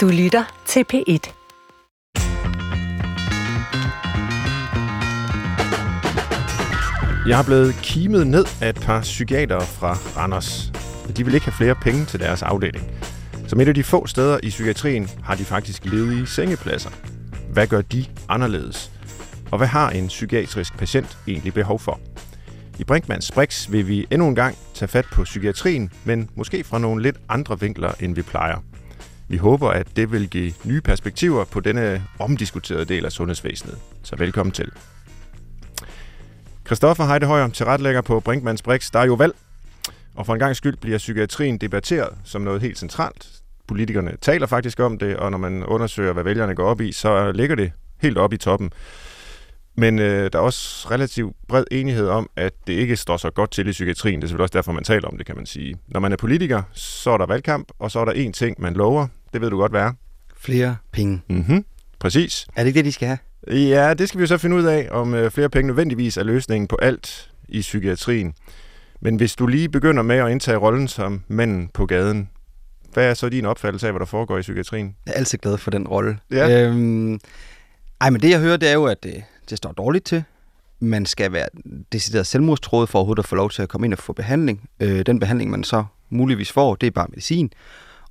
[0.00, 1.32] Du lytter til P1.
[7.28, 10.72] Jeg er blevet kimet ned af et par psykiatere fra Randers.
[11.16, 12.84] De vil ikke have flere penge til deres afdeling.
[13.46, 16.90] Som et af de få steder i psykiatrien har de faktisk ledige sengepladser.
[17.52, 18.92] Hvad gør de anderledes?
[19.50, 22.00] Og hvad har en psykiatrisk patient egentlig behov for?
[22.78, 26.78] I Brinkmanns Brix vil vi endnu en gang tage fat på psykiatrien, men måske fra
[26.78, 28.69] nogle lidt andre vinkler, end vi plejer.
[29.30, 33.78] Vi håber, at det vil give nye perspektiver på denne omdiskuterede del af sundhedsvæsenet.
[34.02, 34.70] Så velkommen til.
[36.66, 38.90] Christoffer Heidehøjer, tilretlægger på Brinkmanns Brix.
[38.90, 39.34] Der er jo valg,
[40.14, 43.28] og for en gang skyld bliver psykiatrien debatteret som noget helt centralt.
[43.68, 47.32] Politikerne taler faktisk om det, og når man undersøger, hvad vælgerne går op i, så
[47.32, 48.70] ligger det helt op i toppen.
[49.76, 53.50] Men øh, der er også relativt bred enighed om, at det ikke står så godt
[53.50, 54.20] til i psykiatrien.
[54.20, 55.76] Det er selvfølgelig også derfor, man taler om det, kan man sige.
[55.88, 58.74] Når man er politiker, så er der valgkamp, og så er der én ting, man
[58.74, 59.06] lover.
[59.32, 59.92] Det ved du godt, hvad er.
[60.36, 61.22] Flere penge.
[61.28, 61.64] Mhm,
[61.98, 62.46] præcis.
[62.56, 63.18] Er det ikke det, de skal have?
[63.68, 66.22] Ja, det skal vi jo så finde ud af, om øh, flere penge nødvendigvis er
[66.22, 68.34] løsningen på alt i psykiatrien.
[69.00, 72.30] Men hvis du lige begynder med at indtage rollen som manden på gaden,
[72.92, 74.96] hvad er så din opfattelse af, hvad der foregår i psykiatrien?
[75.06, 76.18] Jeg er altid glad for den rolle.
[76.30, 76.62] Ja.
[76.66, 77.20] Øhm,
[78.00, 80.22] ej, men det jeg hører, det er jo, at det, det står dårligt til.
[80.80, 81.46] Man skal være
[81.92, 84.68] decideret selvmordstrådet for overhovedet at få lov til at komme ind og få behandling.
[84.80, 87.52] Øh, den behandling, man så muligvis får, det er bare medicin.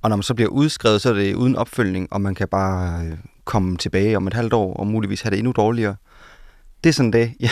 [0.02, 3.04] Og når man så bliver udskrevet, så er det uden opfølgning, og man kan bare
[3.06, 3.12] øh,
[3.44, 5.96] komme tilbage om et halvt år, og muligvis have det endnu dårligere.
[6.84, 7.50] Det er sådan det, jeg,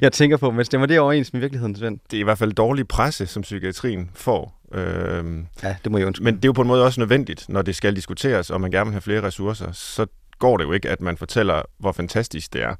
[0.00, 1.98] jeg tænker på, men stemmer det overens med virkeligheden, Svend?
[2.10, 4.60] Det er i hvert fald dårlig presse, som psykiatrien får.
[4.74, 6.24] Øhm, Ja, det må jeg undskylde.
[6.24, 8.70] men det er jo på en måde også nødvendigt, når det skal diskuteres, og man
[8.70, 9.72] gerne vil have flere ressourcer.
[9.72, 10.06] Så
[10.38, 12.74] går det jo ikke, at man fortæller, hvor fantastisk det er.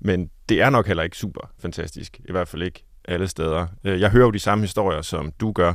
[0.00, 2.20] Men det er nok heller ikke super fantastisk.
[2.28, 3.66] I hvert fald ikke alle steder.
[3.84, 5.74] Øh, Jeg hører jo de samme historier, som du gør.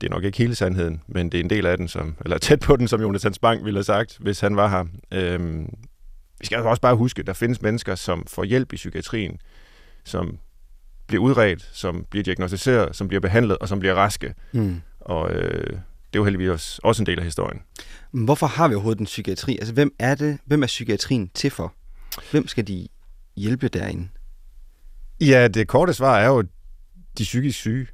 [0.00, 2.38] Det er nok ikke hele sandheden, men det er en del af den, som, eller
[2.38, 4.84] tæt på den, som Jonathan Spang ville have sagt, hvis han var her.
[5.12, 5.74] Øhm,
[6.40, 9.40] vi skal også bare huske, at der findes mennesker, som får hjælp i psykiatrien,
[10.04, 10.38] som
[11.06, 14.34] bliver udredt, som bliver diagnostiseret, som bliver behandlet og som bliver raske.
[14.52, 14.80] Hmm.
[15.00, 15.66] Og øh,
[16.12, 17.60] det er jo heldigvis også, også en del af historien.
[18.12, 19.58] Men Hvorfor har vi overhovedet en psykiatri?
[19.58, 20.38] Altså, hvem er det?
[20.44, 21.74] Hvem er psykiatrien til for?
[22.30, 22.88] Hvem skal de
[23.36, 24.08] hjælpe derinde?
[25.20, 26.42] Ja, det korte svar er jo
[27.18, 27.86] de psykisk syge.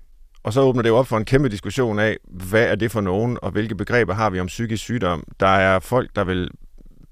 [0.47, 3.01] Og så åbner det jo op for en kæmpe diskussion af, hvad er det for
[3.01, 5.25] nogen, og hvilke begreber har vi om psykisk sygdom.
[5.41, 6.51] Der er folk, der vil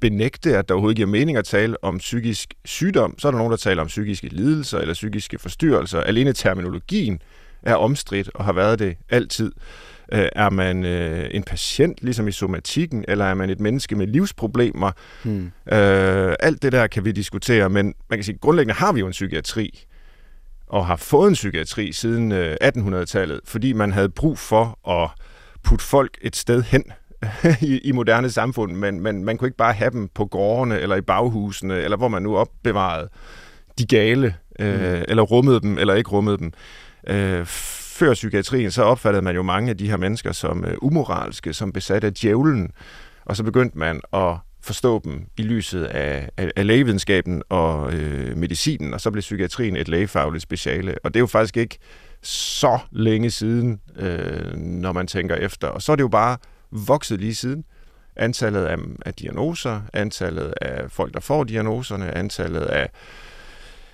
[0.01, 3.19] benægte, at der overhovedet giver mening at tale om psykisk sygdom.
[3.19, 6.01] Så er der nogen, der taler om psykiske lidelser eller psykiske forstyrrelser.
[6.01, 7.23] Alene terminologien
[7.63, 9.53] er omstridt og har været det altid.
[10.13, 14.07] Øh, Er man øh, en patient, ligesom i somatikken, eller er man et menneske med
[14.07, 14.93] livsproblemer?
[15.25, 15.53] Hmm.
[15.73, 19.07] Øh, alt det der kan vi diskutere, men man kan sige, grundlæggende har vi jo
[19.07, 19.85] en psykiatri,
[20.67, 25.11] og har fået en psykiatri siden øh, 1800-tallet, fordi man havde brug for at
[25.63, 26.85] putte folk et sted hen
[27.61, 30.97] i, i moderne samfund, men, men man kunne ikke bare have dem på gårdene, eller
[30.97, 33.09] i baghusene, eller hvor man nu opbevarede
[33.79, 35.05] de gale, øh, mm.
[35.09, 36.53] eller rummede dem, eller ikke rummede dem.
[37.07, 37.47] Øh,
[37.95, 41.73] før psykiatrien, så opfattede man jo mange af de her mennesker som øh, umoralske, som
[41.73, 42.71] besat af djævlen,
[43.25, 48.37] og så begyndte man at forstå dem i lyset af, af, af lægevidenskaben og øh,
[48.37, 50.95] medicinen, og så blev psykiatrien et lægefagligt speciale.
[51.05, 51.79] Og det er jo faktisk ikke
[52.23, 55.69] så længe siden, øh, når man tænker efter.
[55.69, 56.37] Og så er det jo bare
[56.71, 57.65] vokset lige siden.
[58.17, 58.77] Antallet af,
[59.07, 62.91] af diagnoser, antallet af folk, der får diagnoserne, antallet af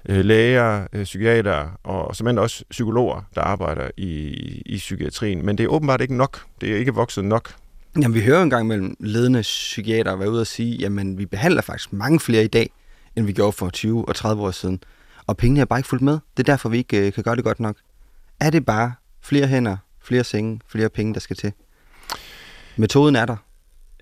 [0.09, 4.32] øh, læger, øh, psykiater og simpelthen også psykologer, der arbejder i,
[4.66, 5.47] i psykiatrien.
[5.47, 6.41] Men det er åbenbart ikke nok.
[6.60, 7.54] Det er ikke vokset nok.
[7.97, 11.93] Jamen, vi hører engang mellem ledende psykiater være ude og sige, jamen, vi behandler faktisk
[11.93, 12.71] mange flere i dag,
[13.17, 14.83] end vi gjorde for 20 og 30 år siden.
[15.27, 16.12] Og pengene er bare ikke fulgt med.
[16.12, 17.77] Det er derfor, vi ikke øh, kan gøre det godt nok.
[18.41, 18.93] Er det bare
[19.23, 21.53] flere hænder, flere senge, flere penge, der skal til?
[22.77, 23.37] Metoden er der.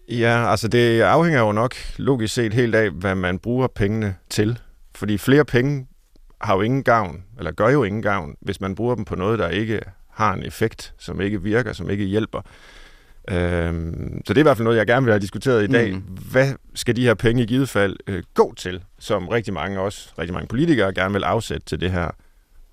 [0.09, 4.59] Ja, altså det afhænger jo nok logisk set helt af, hvad man bruger pengene til.
[4.95, 5.87] Fordi flere penge
[6.41, 9.39] har jo ingen gavn, eller gør jo ingen gavn, hvis man bruger dem på noget,
[9.39, 12.41] der ikke har en effekt, som ikke virker, som ikke hjælper.
[13.31, 15.95] Øhm, så det er i hvert fald noget, jeg gerne vil have diskuteret i dag.
[15.95, 16.01] Mm.
[16.01, 20.13] Hvad skal de her penge i givet fald øh, gå til, som rigtig mange også,
[20.19, 22.11] rigtig mange politikere gerne vil afsætte til det her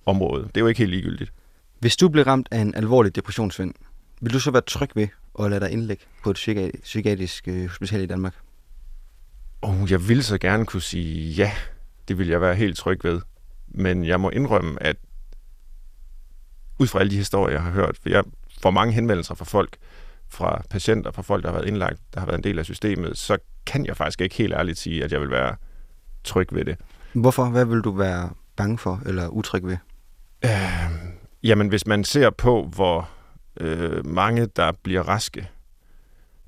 [0.05, 0.43] område?
[0.43, 1.33] Det er jo ikke helt ligegyldigt.
[1.79, 3.73] Hvis du blev ramt af en alvorlig depressionsvind,
[4.21, 5.07] vil du så være tryg ved
[5.39, 8.35] at lade dig indlægge på et psyki- psykiatrisk øh, hospital i Danmark?
[9.61, 11.51] Oh, jeg ville så gerne kunne sige ja.
[12.07, 13.21] Det vil jeg være helt tryg ved.
[13.67, 14.95] Men jeg må indrømme, at
[16.79, 18.23] ud fra alle de historier, jeg har hørt, for jeg
[18.61, 19.77] får mange henvendelser fra folk,
[20.29, 23.17] fra patienter, fra folk, der har været indlagt, der har været en del af systemet,
[23.17, 25.55] så kan jeg faktisk ikke helt ærligt sige, at jeg vil være
[26.23, 26.77] tryg ved det.
[27.13, 27.45] Hvorfor?
[27.45, 29.77] Hvad vil du være bange for eller utryg ved?
[30.45, 30.51] Øh,
[31.43, 33.09] jamen, hvis man ser på, hvor
[33.59, 35.49] øh, mange, der bliver raske,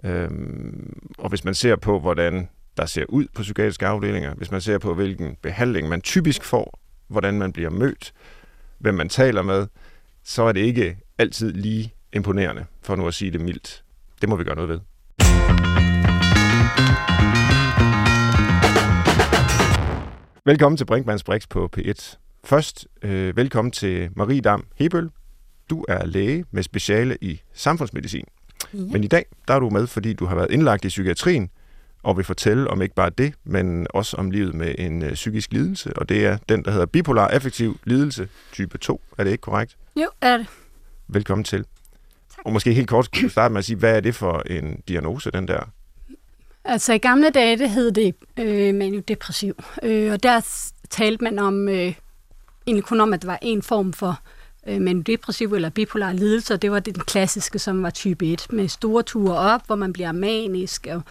[0.03, 4.61] Øhm, og hvis man ser på, hvordan der ser ud på psykiatriske afdelinger, hvis man
[4.61, 8.13] ser på, hvilken behandling man typisk får, hvordan man bliver mødt,
[8.79, 9.67] hvem man taler med,
[10.23, 13.83] så er det ikke altid lige imponerende, for nu at sige det mildt.
[14.21, 14.79] Det må vi gøre noget ved.
[20.45, 22.15] Velkommen til Brinkmanns Brix på P1.
[22.43, 25.09] Først øh, velkommen til Marie Dam Hebøl.
[25.69, 28.25] Du er læge med speciale i samfundsmedicin.
[28.73, 28.79] Ja.
[28.79, 31.49] Men i dag der er du med, fordi du har været indlagt i psykiatrien,
[32.03, 35.53] og vil fortælle om ikke bare det, men også om livet med en øh, psykisk
[35.53, 39.01] lidelse, og det er den, der hedder bipolar affektiv lidelse type 2.
[39.17, 39.77] Er det ikke korrekt?
[39.95, 40.47] Jo, er det.
[41.07, 41.65] Velkommen til.
[42.45, 44.81] Og måske helt kort kunne du starte med at sige, hvad er det for en
[44.87, 45.59] diagnose, den der?
[46.65, 50.45] Altså i gamle dage, det hed det øh, maniodepressiv, øh, og der
[50.89, 51.93] talte man om, øh,
[52.67, 54.19] egentlig kun om, at det var en form for
[54.67, 59.03] øh, maniodepressiv eller bipolar lidelse, det var den klassiske, som var type 1, med store
[59.03, 61.01] ture op, hvor man bliver manisk og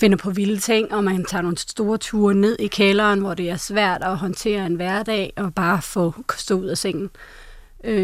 [0.00, 3.50] finder på vilde ting, og man tager nogle store ture ned i kælderen, hvor det
[3.50, 7.04] er svært at håndtere en hverdag og bare få stå ud af sengen.
[7.04, 7.39] Øh,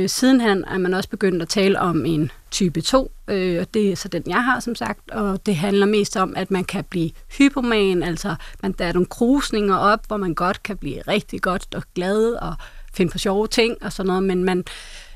[0.07, 3.97] sidenhen er man også begyndt at tale om en type 2, øh, og det er
[3.97, 7.11] så den, jeg har som sagt, og det handler mest om, at man kan blive
[7.39, 11.75] hypoman, altså man, der er nogle krusninger op, hvor man godt kan blive rigtig godt
[11.75, 12.55] og glad og
[12.95, 14.65] finde på sjove ting og sådan noget, men man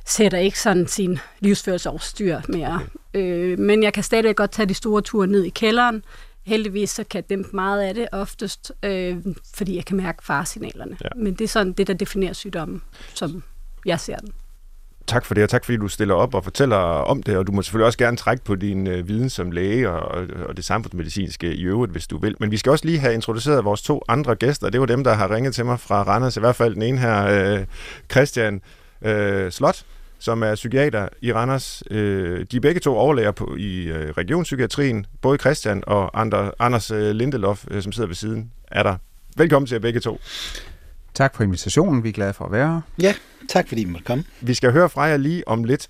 [0.07, 2.81] sætter ikke sådan sin livsførelse over styr mere.
[3.15, 6.05] Øh, men jeg kan stadig godt tage de store ture ned i kælderen.
[6.43, 9.17] Heldigvis så kan jeg dæmpe meget af det oftest, øh,
[9.55, 10.97] fordi jeg kan mærke faresignalerne.
[11.05, 11.09] Ja.
[11.17, 12.83] Men det er sådan det, der definerer sygdommen,
[13.15, 13.43] som
[13.87, 14.33] jeg ser den
[15.11, 17.53] tak for det, og tak fordi du stiller op og fortæller om det, og du
[17.53, 21.55] må selvfølgelig også gerne trække på din øh, viden som læge og, og det samfundsmedicinske
[21.55, 22.37] i øvrigt, hvis du vil.
[22.41, 24.71] Men vi skal også lige have introduceret vores to andre gæster.
[24.71, 26.99] Det var dem, der har ringet til mig fra Randers, i hvert fald den ene
[26.99, 27.65] her, øh,
[28.11, 28.61] Christian
[29.03, 29.85] øh, Slot,
[30.19, 31.83] som er psykiater i Randers.
[31.91, 35.07] Øh, de er begge to overlæger på, i øh, regionspsykiatrien.
[35.23, 38.97] Både Christian og andre, Anders øh, Lindelof, øh, som sidder ved siden, er der.
[39.37, 40.21] Velkommen til jer begge to.
[41.21, 42.05] Tak for invitationen.
[42.05, 42.81] Vi er glade for at være her.
[43.03, 43.15] Ja,
[43.49, 44.25] tak fordi I måtte komme.
[44.41, 45.89] Vi skal høre fra jer lige om lidt.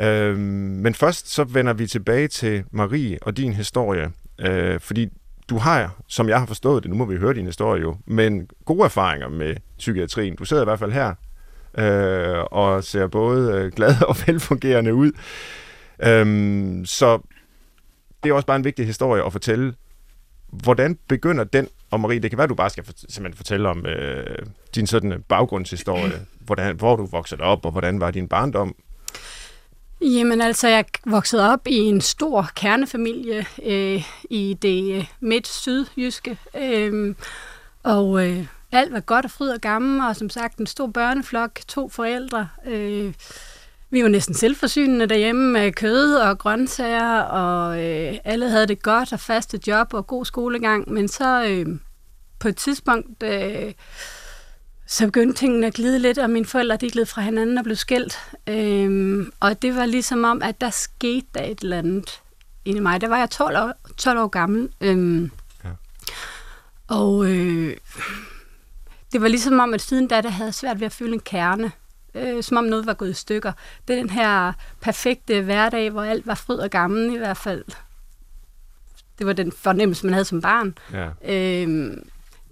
[0.00, 4.10] Øhm, men først så vender vi tilbage til Marie og din historie.
[4.40, 5.08] Øh, fordi
[5.50, 8.48] du har, som jeg har forstået det, nu må vi høre din historie jo, men
[8.64, 10.36] gode erfaringer med psykiatrien.
[10.36, 11.14] Du sidder i hvert fald her
[11.78, 15.12] øh, og ser både øh, glad og velfungerende ud.
[16.04, 17.18] Øhm, så
[18.22, 19.74] det er også bare en vigtig historie at fortælle.
[20.52, 23.86] Hvordan begynder den og Marie, det kan være, at du bare skal simpelthen fortælle om
[23.86, 24.36] øh,
[24.74, 28.74] din sådan øh, baggrundshistorie, hvordan, hvor du voksede op, og hvordan var din barndom?
[30.00, 37.14] Jamen altså, jeg voksede op i en stor kernefamilie øh, i det øh, midt-sydjyske, øh,
[37.82, 41.60] og øh, alt var godt og fryd og gammel, og som sagt en stor børneflok,
[41.68, 42.48] to forældre.
[42.66, 43.12] Øh,
[43.92, 49.12] vi var næsten selvforsynende derhjemme med kød og grøntsager, og øh, alle havde det godt
[49.12, 50.92] og faste job og god skolegang.
[50.92, 51.66] Men så øh,
[52.38, 53.72] på et tidspunkt, øh,
[54.86, 57.76] så begyndte tingene at glide lidt, og mine forældre de gled fra hinanden og blev
[57.76, 58.18] skilt.
[58.46, 62.20] Øh, og det var ligesom om, at der skete der et eller andet
[62.64, 63.00] inde i mig.
[63.00, 64.68] Der var jeg 12 år, 12 år gammel.
[64.80, 65.22] Øh,
[65.64, 65.70] ja.
[66.88, 67.76] Og øh,
[69.12, 71.72] det var ligesom om, at siden da, der havde svært ved at føle en kerne
[72.14, 73.52] øh, som om noget var gået i stykker.
[73.88, 77.64] Det er den her perfekte hverdag, hvor alt var fryd og gammel i hvert fald.
[79.18, 80.78] Det var den fornemmelse, man havde som barn.
[80.92, 81.08] Ja.
[81.34, 81.96] Øh,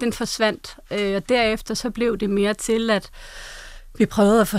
[0.00, 3.11] den forsvandt, øh, og derefter så blev det mere til, at
[3.99, 4.59] vi prøvede at få,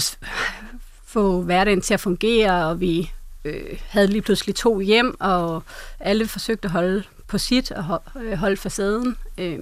[1.06, 3.12] få hverdagen til at fungere, og vi
[3.46, 5.64] øh, havde lige pludselig to hjem, og
[6.00, 9.18] alle forsøgte at holde på sit og øh, holde facaden.
[9.38, 9.60] Øh,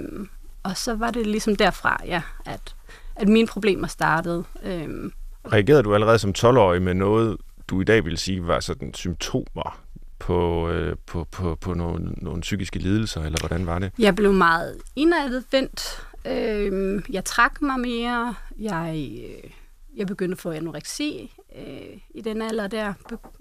[0.63, 2.75] og så var det ligesom derfra, ja, at,
[3.15, 4.43] at mine problemer startede.
[4.63, 5.11] Øh,
[5.53, 7.37] Reagerede du allerede som 12-årig med noget,
[7.67, 9.81] du i dag vil sige var sådan symptomer
[10.19, 13.91] på, øh, på, på, på nogle, nogle psykiske lidelser, eller hvordan var det?
[13.99, 16.07] Jeg blev meget indadvendt.
[16.25, 18.35] Øh, jeg trak mig mere.
[18.59, 19.51] Jeg, øh,
[19.95, 22.93] jeg begyndte at få anoreksi øh, i den alder der.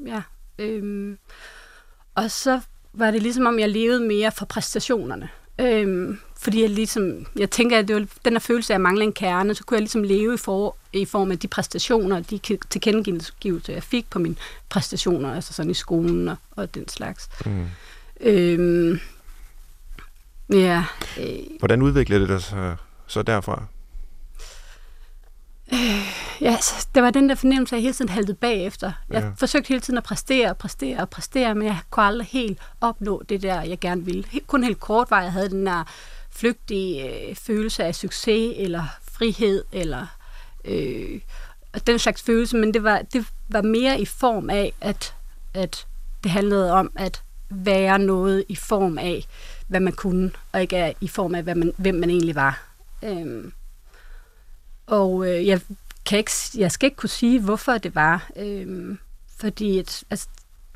[0.06, 0.22] Ja.
[0.58, 1.16] Øh,
[2.14, 2.60] og så
[2.92, 5.28] var det ligesom om, jeg levede mere for præstationerne.
[5.60, 9.04] Øh, fordi jeg ligesom, jeg tænker, at det var den her følelse af at mangle
[9.04, 12.38] en kerne, så kunne jeg ligesom leve i, for, i form af de præstationer, de
[12.70, 13.32] tilkendegivelser,
[13.68, 14.36] jeg fik på mine
[14.68, 17.28] præstationer, altså sådan i skolen og, og den slags.
[17.46, 17.66] Mm.
[18.20, 19.00] Øhm,
[20.52, 20.84] ja.
[21.20, 22.76] Øh, Hvordan udviklede det sig
[23.06, 23.64] så derfra?
[25.72, 25.78] Øh,
[26.40, 28.92] ja, altså, det var den der fornemmelse, at jeg hele tiden haltede bagefter.
[29.10, 29.30] Jeg ja.
[29.36, 33.42] forsøgte hele tiden at præstere, præstere og præstere, men jeg kunne aldrig helt opnå det
[33.42, 34.24] der, jeg gerne ville.
[34.46, 35.84] Kun helt kort var, jeg havde den der
[36.38, 40.06] flygtige øh, følelse af succes, eller frihed, eller
[40.64, 41.20] øh,
[41.86, 45.14] den slags følelse, men det var, det var mere i form af, at,
[45.54, 45.86] at
[46.22, 49.26] det handlede om, at være noget i form af,
[49.66, 52.68] hvad man kunne, og ikke i form af, hvad man, hvem man egentlig var.
[53.04, 53.52] Øhm,
[54.86, 55.60] og øh, jeg,
[56.06, 58.30] kan ikke, jeg skal ikke kunne sige, hvorfor det var.
[58.36, 58.98] Øhm,
[59.36, 60.28] fordi at, altså,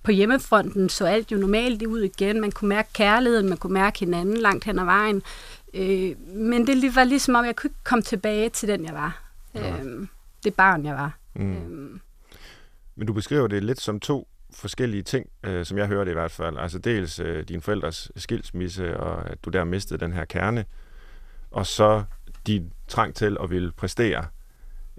[0.03, 2.41] på hjemmefronten så alt jo normalt ud igen.
[2.41, 5.23] Man kunne mærke kærligheden, man kunne mærke hinanden langt hen ad vejen.
[5.75, 9.23] Øh, men det var ligesom om, jeg kunne ikke komme tilbage til den, jeg var.
[9.55, 9.79] Ja.
[9.79, 10.09] Øhm,
[10.45, 11.19] det barn, jeg var.
[11.35, 11.57] Mm.
[11.57, 12.01] Øhm.
[12.97, 16.15] Men du beskriver det lidt som to forskellige ting, øh, som jeg hører det i
[16.15, 16.59] hvert fald.
[16.59, 20.65] Altså dels øh, din forældres skilsmisse, og at du der mistede den her kerne,
[21.51, 22.05] og så
[22.47, 24.25] din trang til at ville præstere.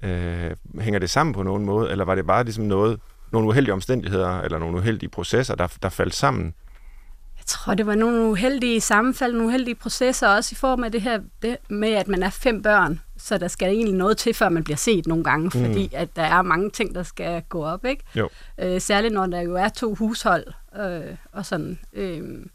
[0.03, 2.99] Øh, hænger det sammen på nogen måde, eller var det bare ligesom noget,
[3.33, 6.53] nogle uheldige omstændigheder, eller nogle uheldige processer, der, der faldt sammen?
[7.37, 11.01] Jeg tror, det var nogle uheldige sammenfald, nogle uheldige processer, også i form af det
[11.01, 14.49] her det med, at man er fem børn, så der skal egentlig noget til, før
[14.49, 15.65] man bliver set nogle gange, mm.
[15.65, 18.03] fordi at der er mange ting, der skal gå op, ikke?
[18.15, 18.29] Jo.
[18.57, 20.45] Øh, særligt når der jo er to hushold
[20.79, 21.79] øh, og sådan.
[21.93, 22.45] Øh,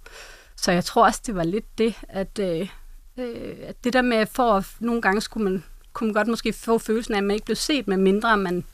[0.56, 2.68] så jeg tror også, det var lidt det, at, øh,
[3.18, 6.52] øh, at det der med, for at nogle gange skulle man, kunne man godt måske
[6.52, 8.64] få følelsen af, at man ikke blev set, med mindre man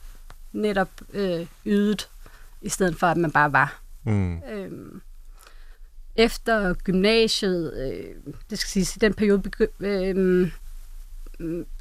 [0.55, 2.09] netop øh, ydet,
[2.63, 3.81] i stedet for at man bare var.
[4.05, 4.37] Mm.
[4.37, 4.71] Øh,
[6.17, 9.43] efter gymnasiet, øh, det skal sige, i den periode
[9.81, 10.51] øh,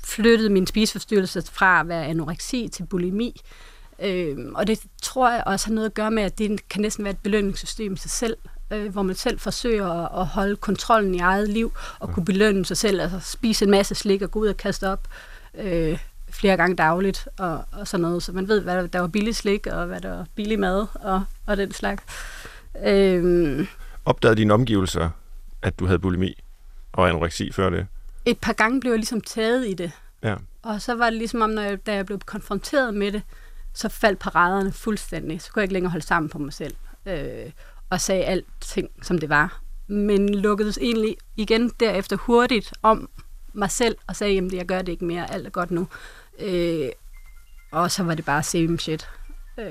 [0.04, 3.42] flyttede min spiseforstyrrelse fra at være anoreksi til bulimi.
[4.00, 7.04] Øh, og det tror jeg også har noget at gøre med, at det kan næsten
[7.04, 8.38] være et belønningssystem i sig selv,
[8.72, 12.66] øh, hvor man selv forsøger at, at holde kontrollen i eget liv og kunne belønne
[12.66, 15.08] sig selv, altså spise en masse slik og gå ud og kaste op
[15.56, 16.00] øh,
[16.34, 18.24] flere gange dagligt og, og sådan noget.
[18.24, 21.24] Så man ved, hvad der var billig slik og hvad der var billig mad og,
[21.46, 22.04] og den slags.
[22.86, 23.68] Øh,
[24.06, 25.10] Opdagede dine omgivelser,
[25.62, 26.44] at du havde bulimi
[26.94, 27.88] og anoreksi før det?
[28.26, 29.92] Et par gange blev jeg ligesom taget i det.
[30.24, 30.36] Ja.
[30.64, 33.22] Og så var det ligesom om, når jeg, da jeg blev konfronteret med det,
[33.74, 35.42] så faldt paraderne fuldstændig.
[35.42, 36.76] Så kunne jeg ikke længere holde sammen på mig selv.
[37.06, 37.52] Øh,
[37.90, 39.62] og sagde alting, som det var.
[39.88, 43.10] Men lukkedes egentlig igen derefter hurtigt om
[43.54, 45.88] mig selv, og sagde, jamen jeg gør det ikke mere, alt er godt nu.
[46.40, 46.90] Øh,
[47.72, 49.10] og så var det bare same shit.
[49.60, 49.66] Øh,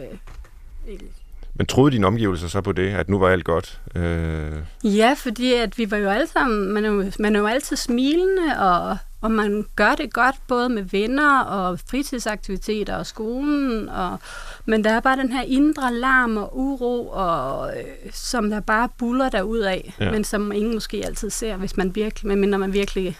[0.88, 1.10] egentlig.
[1.54, 3.80] Men troede dine omgivelser så på det, at nu var alt godt?
[3.94, 4.52] Øh...
[4.84, 7.76] Ja, fordi at vi var jo alle sammen, man er jo, man er jo altid
[7.76, 14.18] smilende, og, og man gør det godt både med venner og fritidsaktiviteter og skolen, og,
[14.66, 18.88] men der er bare den her indre larm og uro, og, øh, som der bare
[18.98, 20.10] buller ud af, ja.
[20.10, 23.18] men som ingen måske altid ser, hvis man virkelig, medmindre man virkelig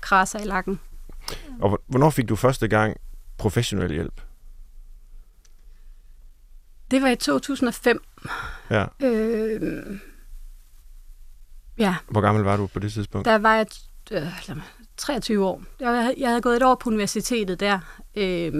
[0.00, 0.80] krasser i lakken.
[1.60, 2.96] Og hvornår fik du første gang
[3.38, 4.20] professionel hjælp?
[6.90, 8.02] Det var i 2005.
[8.70, 8.86] Ja.
[9.02, 10.00] Øh,
[11.78, 11.94] ja.
[12.10, 13.24] Hvor gammel var du på det tidspunkt?
[13.24, 13.66] Der var jeg
[14.10, 14.56] øh,
[14.96, 15.62] 23 år.
[15.80, 17.78] Jeg, jeg havde gået et år på universitetet der.
[18.16, 18.52] Øh,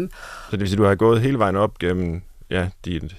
[0.51, 3.17] så det vil sige, du har gået hele vejen op gennem ja, dit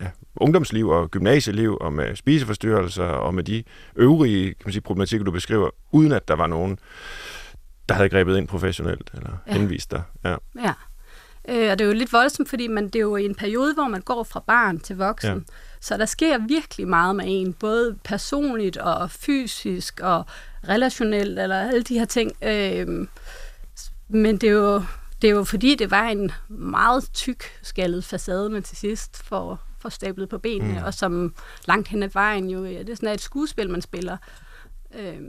[0.00, 3.64] ja, ungdomsliv og gymnasieliv og med spiseforstyrrelser og med de
[3.96, 6.78] øvrige kan man sige, problematikker, du beskriver, uden at der var nogen,
[7.88, 9.52] der havde grebet ind professionelt eller ja.
[9.52, 10.02] henvist dig.
[10.24, 10.36] Ja.
[10.62, 10.72] ja.
[11.48, 13.74] Øh, og det er jo lidt voldsomt, fordi man, det er jo i en periode,
[13.74, 15.34] hvor man går fra barn til voksen.
[15.34, 15.54] Ja.
[15.80, 20.26] Så der sker virkelig meget med en, både personligt og fysisk og
[20.68, 22.32] relationelt, eller alle de her ting.
[22.42, 23.06] Øh,
[24.08, 24.82] men det er, jo,
[25.22, 29.60] det er jo fordi, det var en meget tyk skaldet facade, man til sidst får,
[29.78, 30.84] får stablet på benene, mm.
[30.84, 31.34] og som
[31.66, 34.16] langt hen ad vejen jo, ja, det er sådan et skuespil, man spiller.
[34.98, 35.20] Øh,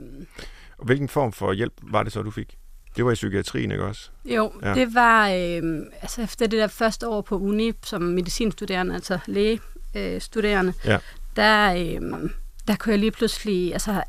[0.82, 2.58] Hvilken form for hjælp var det så, du fik?
[2.96, 4.10] Det var i psykiatrien, ikke også?
[4.24, 4.74] Jo, ja.
[4.74, 10.72] det var øh, altså efter det der første år på uni som medicinstuderende, altså lægestuderende,
[10.84, 10.98] øh, ja.
[11.36, 12.30] der, øh,
[12.68, 14.02] der kunne jeg lige pludselig, altså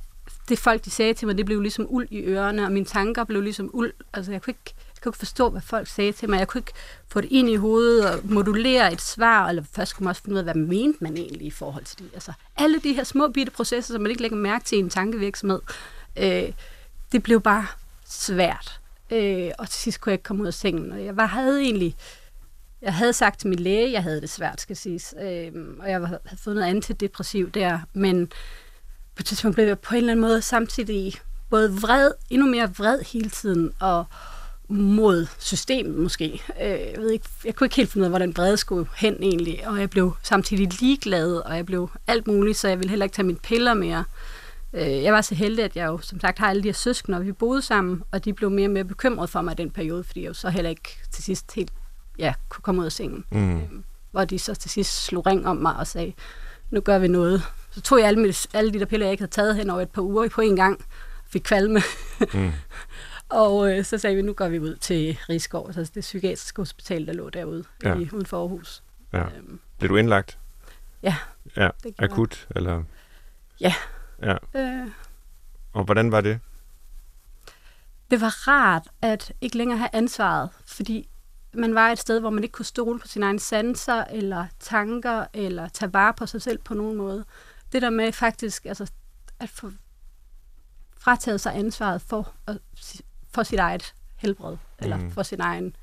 [0.49, 3.23] det folk de sagde til mig, det blev ligesom uld i ørerne, og mine tanker
[3.23, 3.93] blev ligesom uld.
[4.13, 6.39] Altså jeg kunne ikke, jeg kunne ikke forstå, hvad folk sagde til mig.
[6.39, 6.73] Jeg kunne ikke
[7.07, 10.33] få det ind i hovedet og modulere et svar, eller først kunne man også finde
[10.33, 12.09] ud af, hvad mente man egentlig i forhold til det.
[12.13, 14.89] Altså alle de her små bitte processer, som man ikke lægger mærke til i en
[14.89, 15.59] tankevirksomhed,
[16.19, 16.51] øh,
[17.11, 17.67] det blev bare
[18.05, 18.79] svært.
[19.11, 20.91] Øh, og til sidst kunne jeg ikke komme ud af sengen.
[20.91, 21.95] Og jeg var, havde egentlig...
[22.81, 25.15] Jeg havde sagt til min læge, jeg havde det svært, skal siges.
[25.21, 27.79] Øh, og jeg havde fået noget antidepressiv der.
[27.93, 28.27] Men
[29.15, 31.13] på et tidspunkt blev jeg på en eller anden måde samtidig
[31.49, 34.05] både vred, endnu mere vred hele tiden, og
[34.67, 36.41] mod systemet måske.
[36.61, 39.17] Øh, jeg, ved ikke, jeg kunne ikke helt finde ud af, hvordan brede skulle hen
[39.21, 43.03] egentlig, og jeg blev samtidig ligeglad, og jeg blev alt muligt, så jeg ville heller
[43.03, 43.99] ikke tage mine piller mere.
[43.99, 44.36] Øh,
[44.73, 47.25] jeg var så heldig, at jeg jo som sagt har alle de her søskende, og
[47.25, 50.03] vi boede sammen, og de blev mere og mere bekymrede for mig i den periode,
[50.03, 51.73] fordi jeg jo så heller ikke til sidst helt
[52.19, 53.25] ja, kunne komme ud af sengen.
[53.31, 53.61] Mm.
[53.61, 53.69] Øh,
[54.11, 56.13] hvor de så til sidst slog ring om mig og sagde,
[56.71, 57.43] nu gør vi noget.
[57.71, 59.81] Så tog jeg alle, mit, alle de der piller, jeg ikke havde taget hen over
[59.81, 60.85] et par uger på en gang,
[61.25, 61.81] fik kvalme.
[62.33, 62.51] Mm.
[63.29, 67.07] og øh, så sagde vi, nu går vi ud til Rigskov, altså det psykiatriske hospital,
[67.07, 67.95] der lå derude ja.
[67.95, 68.83] i, uden for Aarhus.
[69.13, 69.23] Ja.
[69.23, 69.59] Øhm.
[69.79, 70.37] Blev du indlagt?
[71.03, 71.15] Ja.
[71.57, 71.69] Ja,
[71.99, 72.83] akut, eller...
[73.61, 73.73] Ja.
[74.21, 74.87] Ja, Øh,
[75.73, 76.39] og hvordan var det?
[78.11, 81.09] det var rart at ikke længere have ansvaret, fordi
[81.53, 85.25] man var et sted, hvor man ikke kunne stole på sine egne sanser, eller tanker,
[85.33, 87.25] eller tage vare på sig selv på nogen måde.
[87.71, 88.91] Det der med faktisk altså,
[89.39, 89.71] at få
[90.97, 92.33] frataget sig ansvaret for,
[93.33, 95.11] for sit eget helbred, eller Mm.
[95.11, 95.75] for sin egen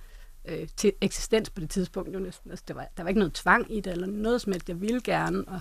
[0.45, 2.15] øh, til eksistens på det tidspunkt.
[2.15, 2.51] Jo næsten.
[2.51, 4.69] Altså, det var, der var ikke noget tvang i det, eller noget som helst.
[4.69, 5.61] Jeg ville gerne, og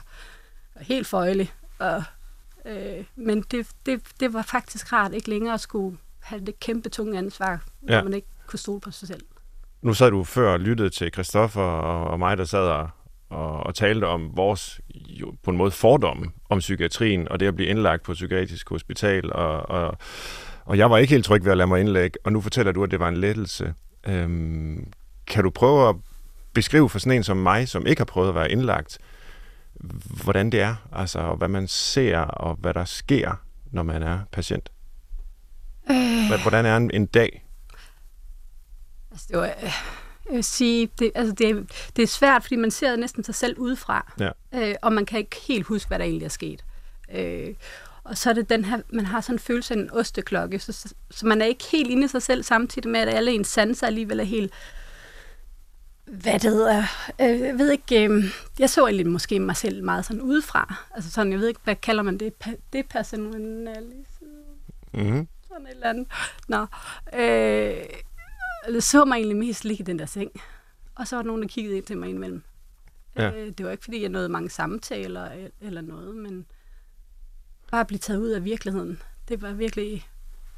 [0.75, 1.53] var helt føjelig.
[1.79, 2.03] Og,
[2.65, 6.89] øh, men det, det, det var faktisk rart ikke længere at skulle have det kæmpe
[6.89, 8.03] tunge ansvar, når Ja.
[8.03, 9.23] man ikke kunne stole på sig selv.
[9.81, 12.89] Nu sad du før og lyttede til Christoffer og, og mig, der sad og,
[13.29, 17.55] og, og talte om vores jo, på en måde fordomme om psykiatrien, og det at
[17.55, 19.97] blive indlagt på psykiatrisk hospital, og, og,
[20.65, 22.83] og jeg var ikke helt tryg ved at lade mig indlægge, og nu fortæller du,
[22.83, 23.73] at det var en lettelse.
[24.07, 24.87] Øhm,
[25.27, 25.95] kan du prøve at
[26.53, 28.97] beskrive for sådan en som mig, som ikke har prøvet at være indlagt,
[30.23, 34.19] hvordan det er, altså og hvad man ser, og hvad der sker, når man er
[34.31, 34.69] patient?
[35.91, 37.45] Øh, Hvordan er en, en dag?
[39.11, 39.63] altså, det var, øh,
[40.29, 41.63] jeg vil sige, det, altså, det, er-
[41.95, 44.29] det er svært, fordi man ser næsten sig selv udefra, Ja.
[44.69, 46.65] øh, og man kan ikke helt huske, hvad der egentlig er sket.
[47.15, 47.53] Øh,
[48.03, 50.71] og så er det den her, man har sådan en følelse af en osteklokke, så,
[50.71, 53.47] så, så man er ikke helt inde i sig selv, samtidig med, at alle ens
[53.47, 54.53] sanser alligevel er helt
[56.21, 56.83] hvad det hedder,
[57.21, 58.23] øh, jeg ved ikke, øh,
[58.59, 61.75] jeg så egentlig måske mig selv meget sådan udefra, altså sådan, jeg ved ikke, hvad
[61.75, 62.33] kalder man det,
[62.73, 64.27] det personalisme,
[64.93, 65.27] Mm-hmm.
[65.47, 66.07] sådan et eller andet.
[66.47, 66.65] Nå,
[67.19, 67.85] øh,
[68.73, 70.31] det så mig egentlig mest ligge i den der seng,
[70.95, 72.43] og så var der nogen, der kiggede ind til mig indimellem.
[73.15, 73.31] Ja.
[73.31, 76.45] Øh, det var ikke, fordi jeg nåede mange samtaler el- eller noget, men
[77.71, 80.07] bare at blive taget ud af virkeligheden, det var virkelig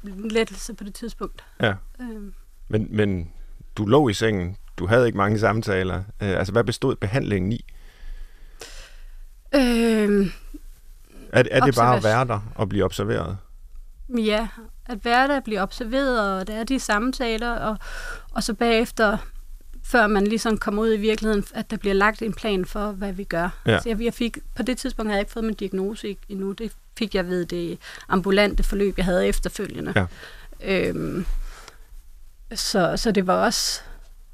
[0.04, 1.44] en lettelse på det tidspunkt.
[1.60, 1.74] Ja.
[2.00, 2.32] Øh,
[2.68, 3.32] Men, men
[3.76, 5.96] du lå i sengen, du havde ikke mange samtaler.
[5.96, 7.64] Øh, altså, hvad bestod behandlingen i?
[9.54, 10.26] øh,
[11.32, 13.36] Er, er det bare at være der og blive observeret?
[14.18, 14.48] Ja,
[14.86, 17.76] at være der, blive observeret, og der er de samtaler, og,
[18.32, 19.18] og så bagefter,
[19.84, 23.12] før man ligesom kommer ud i virkeligheden, at der bliver lagt en plan for, hvad
[23.12, 23.48] vi gør.
[23.66, 23.80] Ja.
[23.80, 26.52] Så jeg, jeg fik, på det tidspunkt havde jeg ikke fået min diagnose endnu.
[26.52, 29.92] Det fik jeg ved det ambulante forløb, jeg havde efterfølgende.
[29.96, 30.06] Ja.
[30.88, 31.26] Øhm,
[32.54, 33.80] så, så det var også...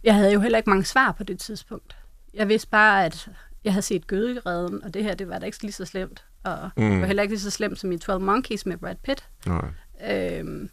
[0.05, 1.97] Jeg havde jo heller ikke mange svar på det tidspunkt.
[2.35, 3.29] Jeg vidste bare, at
[3.65, 6.25] jeg havde set Gøderedden, og det her, det var da ikke lige så slemt.
[6.45, 6.83] Og Mm.
[6.85, 6.91] mm.
[6.91, 9.29] det var heller ikke lige så slemt som i 12 Monkeys med Brad Pitt.
[9.47, 9.69] Nej.
[10.13, 10.71] Øhm,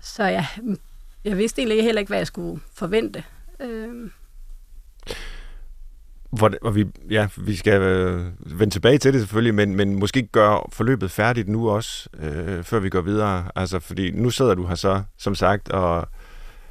[0.00, 0.46] så jeg,
[1.24, 3.24] jeg vidste egentlig heller ikke, hvad jeg skulle forvente.
[3.60, 4.12] Øhm,
[6.30, 8.26] Hvor, og vi, ja, vi skal øh,
[8.58, 12.78] vende tilbage til det selvfølgelig, men, men måske gøre forløbet færdigt nu også, øh, før
[12.78, 13.50] vi går videre.
[13.54, 16.08] Altså, fordi nu sidder du her så, som sagt, og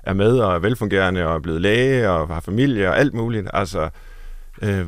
[0.03, 3.47] er med og er velfungerende og er blevet læge og har familie og alt muligt.
[3.53, 3.89] Altså,
[4.61, 4.87] øh,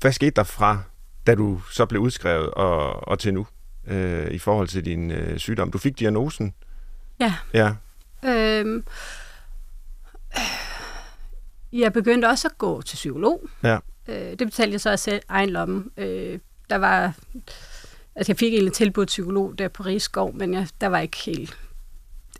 [0.00, 0.82] hvad skete der fra,
[1.26, 3.46] da du så blev udskrevet og, og til nu,
[3.86, 5.70] øh, i forhold til din øh, sygdom?
[5.70, 6.54] Du fik diagnosen?
[7.20, 7.34] Ja.
[7.54, 7.72] Ja,
[8.24, 8.84] øhm,
[11.72, 13.48] jeg begyndte også at gå til psykolog.
[13.62, 13.78] Ja.
[14.08, 15.84] Øh, det betalte jeg så af selv egen lomme.
[15.96, 16.38] Øh,
[16.70, 17.14] der var,
[18.16, 21.58] altså jeg fik egentlig tilbudt psykolog der på Rigskov, men jeg, der var ikke helt...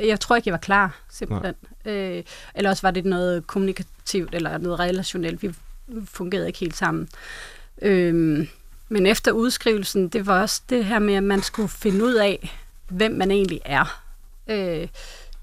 [0.02, 1.54] Jeg tror ikke, jeg var klar, simpelthen.
[1.84, 2.22] Øh,
[2.54, 5.42] eller også var det noget kommunikativt eller noget relationelt.
[5.42, 5.54] Vi
[6.04, 7.08] fungerede ikke helt sammen.
[7.82, 8.48] Øhm,
[8.88, 12.60] men efter udskrivelsen, det var også det her med, at man skulle finde ud af,
[12.88, 14.02] hvem man egentlig er.
[14.48, 14.88] Øh,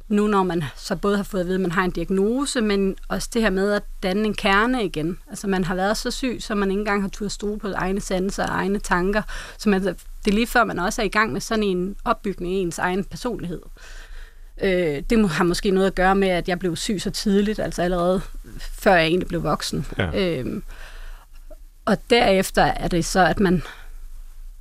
[0.07, 2.95] nu når man så både har fået at vide, at man har en diagnose, men
[3.07, 5.19] også det her med at danne en kerne igen.
[5.29, 8.01] Altså man har været så syg, så man ikke engang har turde stole på egne
[8.01, 9.21] sanser og egne tanker.
[9.57, 12.53] Så man, det er lige før, man også er i gang med sådan en opbygning
[12.53, 13.61] af ens egen personlighed.
[14.61, 17.59] Øh, det må- har måske noget at gøre med, at jeg blev syg så tidligt,
[17.59, 18.21] altså allerede
[18.59, 19.85] før jeg egentlig blev voksen.
[19.97, 20.37] Ja.
[20.39, 20.63] Øhm,
[21.85, 23.63] og derefter er det så, at man,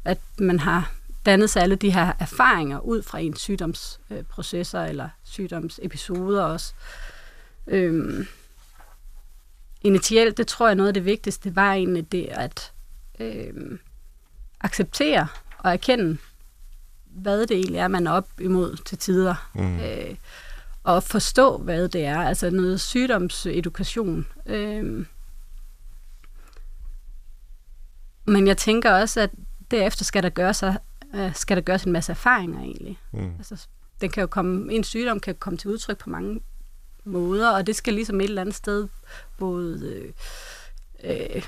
[0.04, 0.92] at man har
[1.26, 6.72] dannet sig alle de her erfaringer ud fra ens sygdomsprocesser eller sygdomsepisoder også.
[7.66, 8.26] Øhm,
[9.82, 12.72] initielt, det tror jeg noget af det vigtigste, var egentlig det at
[13.20, 13.78] øhm,
[14.60, 15.26] acceptere
[15.58, 16.18] og erkende,
[17.16, 19.50] hvad det egentlig er, man er op imod til tider.
[19.54, 19.80] Mm.
[19.80, 20.14] Øh,
[20.84, 22.18] og forstå, hvad det er.
[22.18, 24.26] Altså noget sygdomsedukation.
[24.46, 25.06] Øhm,
[28.24, 29.30] men jeg tænker også, at
[29.70, 30.64] derefter skal der gøres,
[31.14, 32.98] øh, skal der gøres en masse erfaringer egentlig.
[33.12, 33.34] Mm.
[33.38, 33.66] Altså,
[34.00, 36.40] den kan jo komme, en sygdom kan komme til udtryk på mange
[37.04, 38.88] måder, og det skal ligesom et eller andet sted
[39.38, 40.12] både...
[41.04, 41.42] Øh, øh,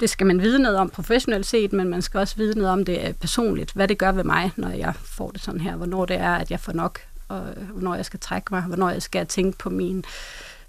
[0.00, 2.84] det skal man vide noget om professionelt set, men man skal også vide noget om
[2.84, 3.72] det øh, personligt.
[3.72, 5.76] Hvad det gør ved mig, når jeg får det sådan her.
[5.76, 8.90] Hvornår det er, at jeg får nok, og øh, hvornår jeg skal trække mig, hvornår
[8.90, 10.02] jeg skal tænke på mine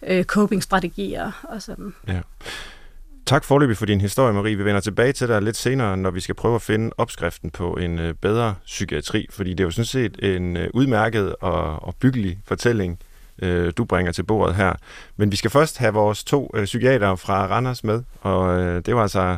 [0.07, 1.93] øh, coping-strategier og sådan.
[3.25, 4.55] Tak forløbig for din historie, Marie.
[4.55, 7.73] Vi vender tilbage til dig lidt senere, når vi skal prøve at finde opskriften på
[7.73, 12.39] en øh, bedre psykiatri, fordi det er jo sådan set en udmærket og, og byggelig
[12.45, 12.99] fortælling,
[13.41, 14.73] øh, du bringer til bordet her.
[15.17, 18.95] Men vi skal først have vores to øh, psykiater fra Randers med, og øh, det
[18.95, 19.37] var altså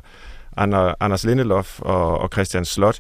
[1.00, 3.00] Anders Lindelof og, og Christian Slot.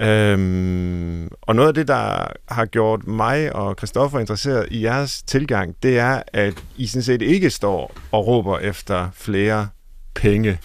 [0.00, 5.76] Øhm, og noget af det, der har gjort mig og Christoffer interesseret i jeres tilgang,
[5.82, 9.68] det er, at I sådan set ikke står og råber efter flere
[10.14, 10.58] penge.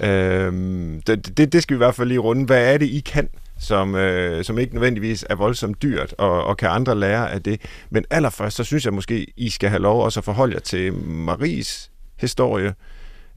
[0.00, 2.46] Øhm, det, det, det skal vi i hvert fald lige runde.
[2.46, 3.28] Hvad er det, I kan,
[3.62, 7.60] som, øh, som ikke nødvendigvis er voldsomt dyrt, og, og kan andre lære af det?
[7.90, 10.92] Men allerførst, så synes jeg måske, I skal have lov også at forholde jer til
[10.94, 12.74] Maries historie,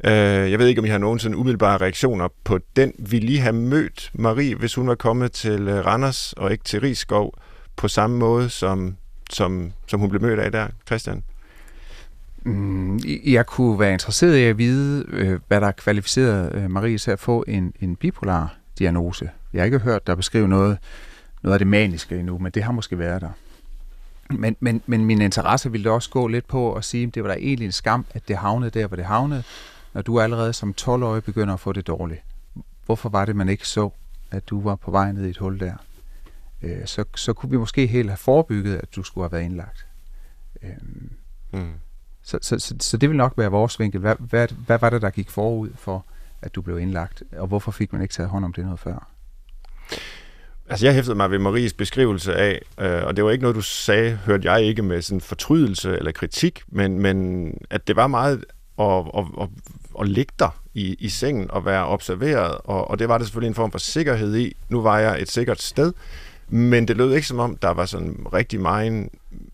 [0.04, 2.94] Øh, jeg ved ikke, om I har nogen sådan umiddelbare reaktioner på den.
[3.00, 6.82] Vi lige have mødt Marie, hvis hun var kommet til øh, Randers og ikke til
[6.82, 7.34] Rigskov
[7.76, 8.96] på samme måde, som,
[9.30, 11.24] som, som hun blev mødt af der, Christian?
[12.44, 17.12] Mm, jeg kunne være interesseret i at vide, øh, hvad der kvalificerede øh, Marie til
[17.12, 19.30] at få en, en bipolar diagnose.
[19.56, 20.78] Jeg har ikke hørt der beskrive noget,
[21.42, 23.32] noget af det maniske endnu, men det har måske været der.
[24.30, 27.30] Men, men, men min interesse ville også gå lidt på at sige, at det var
[27.30, 29.44] da egentlig en skam, at det havnede der, hvor det havnede,
[29.94, 32.22] når du allerede som 12-årig begynder at få det dårligt,
[32.86, 33.90] hvorfor var det, man ikke så,
[34.32, 35.74] at du var på vej ned i et hul der?
[36.62, 39.86] Øh, så, så kunne vi måske helt have forebygget, at du skulle have været indlagt.
[40.64, 40.70] Øh,
[41.54, 41.74] mm.
[42.24, 44.00] så, så, så, så det vil nok være vores vinkel.
[44.00, 46.06] Hvad, hvad, hvad var det, der gik forud for,
[46.42, 49.15] at du blev indlagt, og hvorfor fik man ikke taget hånd om det noget før?
[50.70, 53.62] Altså, jeg hæftede mig ved Maries beskrivelse af, øh, og det var ikke noget, du
[53.62, 58.46] sagde, hørte jeg ikke med sådan fortrydelse eller kritik, men, men at det var meget
[58.80, 58.86] at,
[59.18, 59.48] at, at,
[60.02, 63.48] at ligge der i, i sengen og være observeret, og, og det var det selvfølgelig
[63.48, 64.56] en form for sikkerhed i.
[64.70, 65.94] Nu var jeg et sikkert sted,
[66.50, 69.10] men det lød ikke som om, der var sådan rigtig meget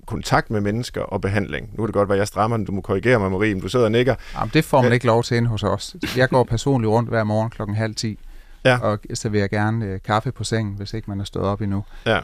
[0.05, 1.69] kontakt med mennesker og behandling.
[1.73, 2.65] Nu er det godt være, jeg strammer den.
[2.65, 4.15] Du må korrigere mig, Marie, men du sidder og nikker.
[4.35, 5.95] Jamen, det får man ikke lov til ind hos os.
[6.17, 8.19] Jeg går personligt rundt hver morgen klokken halv ti,
[8.65, 8.79] ja.
[8.79, 11.61] og så vil jeg gerne øh, kaffe på sengen, hvis ikke man er stået op
[11.61, 11.83] endnu.
[12.05, 12.19] Ja.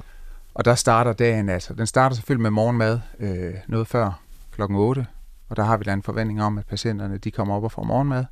[0.54, 1.73] Og der starter dagen, altså.
[1.73, 4.19] Den starter selvfølgelig med morgenmad, øh, noget før
[4.52, 5.06] klokken 8,
[5.50, 7.84] og der har vi da en forventning om, at patienterne de kommer op og får
[7.84, 8.26] morgenmad,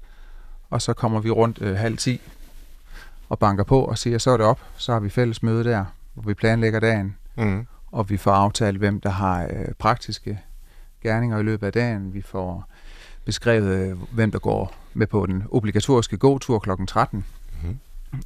[0.70, 2.22] og så kommer vi rundt øh, halv ti
[3.30, 5.86] og banker på og siger, så er det op, så har vi fælles møde der,
[6.14, 7.68] hvor vi planlægger dagen, mm.
[7.92, 10.40] og vi får aftalt, hvem der har øh, praktiske
[11.04, 12.14] gerninger i løbet af dagen.
[12.14, 12.70] Vi får
[13.26, 16.70] beskrevet, øh, hvem der går med på den obligatoriske gåtur kl.
[16.88, 17.26] 13.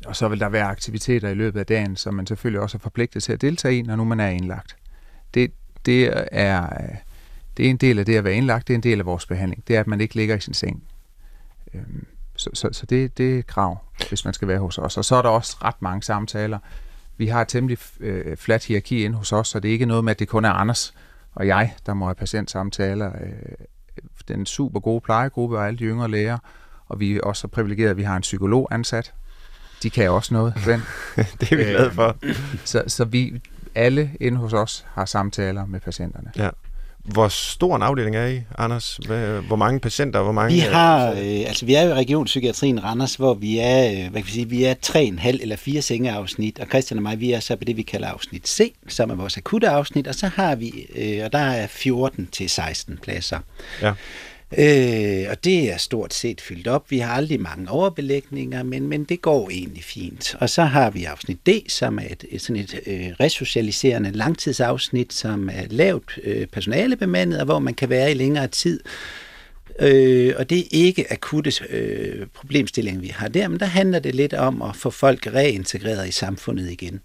[0.06, 2.80] Og så vil der være aktiviteter i løbet af dagen, som man selvfølgelig også er
[2.80, 4.76] forpligtet til at deltage i, når nu man er indlagt.
[5.34, 5.52] Det,
[5.86, 6.96] det er øh,
[7.58, 9.26] det er en del af det at være indlagt, det er en del af vores
[9.26, 9.68] behandling.
[9.68, 10.84] Det er, at man ikke ligger i sin seng.
[11.74, 13.78] Øhm, så, så, så det, det er et krav,
[14.10, 14.98] hvis man skal være hos os.
[14.98, 16.60] Og så er der også ret mange samtaler.
[17.18, 20.04] Vi har et temmelig øh, flat hierarki ind hos os, så det er ikke noget
[20.04, 20.94] med, at det kun er Anders
[21.36, 23.12] og jeg, der må have patientsamtaler.
[23.22, 23.66] Øh,
[24.28, 26.38] den super gode plejegruppe og alle de yngre læger,
[26.88, 29.14] og vi er også så privilegerede, at vi har en psykolog ansat.
[29.84, 30.54] De kan også noget.
[30.66, 30.82] Den.
[31.40, 32.18] det er vi glade for.
[32.22, 33.42] Øh, så, så vi
[33.76, 36.32] alle inde hos os har samtaler med patienterne.
[36.38, 36.50] Ja.
[37.04, 39.00] Hvor stor en afdeling er I, Anders?
[39.48, 40.22] Hvor mange patienter?
[40.22, 43.92] Hvor mange, vi har, øh, altså vi er jo i Regionspsykiatrien Randers, hvor vi er,
[43.92, 46.98] øh, hvad kan vi sige, vi er tre en halv eller fire sengeafsnit, og Christian
[46.98, 49.70] og mig, vi er så på det, vi kalder afsnit C, som er vores akutte
[49.70, 53.40] afsnit, og så har vi, øh, og der er 14 til 16 pladser.
[53.82, 53.94] Ja.
[54.58, 56.92] Øh, og det er stort set fyldt op.
[56.92, 60.36] Vi har aldrig mange overbelægninger, men, men det går egentlig fint.
[60.40, 65.14] Og så har vi afsnit D, som er et, et, sådan et øh, resocialiserende langtidsafsnit,
[65.14, 68.80] som er lavt øh, personalebemandet, og hvor man kan være i længere tid.
[69.80, 74.16] Øh, og det er ikke akutte øh, problemstillinger, vi har der, men der handler det
[74.16, 77.00] lidt om at få folk reintegreret i samfundet igen.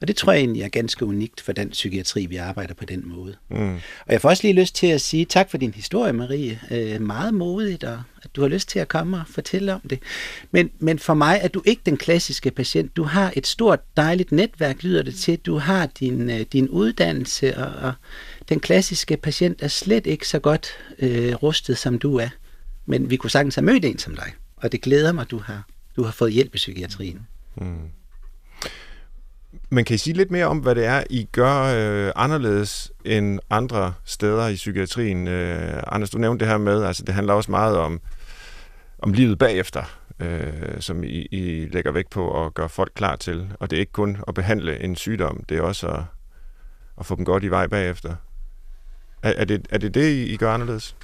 [0.00, 3.02] Og det tror jeg egentlig er ganske unikt for den psykiatri, vi arbejder på den
[3.04, 3.36] måde.
[3.48, 3.74] Mm.
[3.74, 6.60] Og jeg får også lige lyst til at sige tak for din historie, Marie.
[6.70, 9.98] Øh, meget modigt, og at du har lyst til at komme og fortælle om det.
[10.50, 12.96] Men, men for mig er du ikke den klassiske patient.
[12.96, 15.38] Du har et stort, dejligt netværk, lyder det til.
[15.38, 17.92] Du har din, øh, din uddannelse, og, og
[18.48, 22.28] den klassiske patient er slet ikke så godt øh, rustet, som du er.
[22.86, 25.38] Men vi kunne sagtens have mødt en som dig, og det glæder mig, at du
[25.38, 27.26] har, du har fået hjælp i psykiatrien.
[27.56, 27.90] Mm.
[29.74, 33.40] Men kan I sige lidt mere om, hvad det er, I gør øh, anderledes end
[33.50, 35.28] andre steder i psykiatrien?
[35.28, 38.00] Øh, Anders, du nævnte det her med, altså det handler også meget om,
[38.98, 39.82] om livet bagefter,
[40.20, 43.52] øh, som I, I lægger vægt på at gøre folk klar til.
[43.60, 46.02] Og det er ikke kun at behandle en sygdom, det er også at,
[46.98, 48.14] at få dem godt i vej bagefter.
[49.22, 50.96] Er, er, det, er det det, I gør anderledes?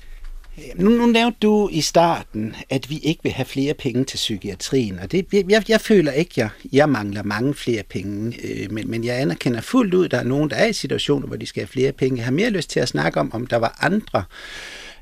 [0.75, 4.99] Nu, nu nævnte du i starten, at vi ikke vil have flere penge til psykiatrien,
[4.99, 8.91] og det, jeg, jeg føler ikke, at jeg, jeg mangler mange flere penge, øh, men,
[8.91, 11.47] men jeg anerkender fuldt ud, at der er nogen, der er i situationer, hvor de
[11.47, 12.17] skal have flere penge.
[12.17, 14.25] Jeg har mere lyst til at snakke om, om der var andre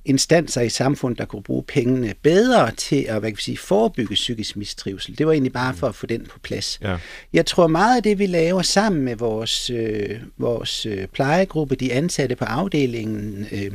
[0.04, 4.14] instanser i samfundet, der kunne bruge pengene bedre til at hvad kan vi sige, forebygge
[4.14, 5.18] psykisk mistrivsel.
[5.18, 6.78] Det var egentlig bare for at få den på plads.
[6.82, 6.96] Ja.
[7.32, 11.92] Jeg tror meget af det, vi laver sammen med vores, øh, vores øh, plejegruppe, de
[11.92, 13.72] ansatte på afdelingen, øh,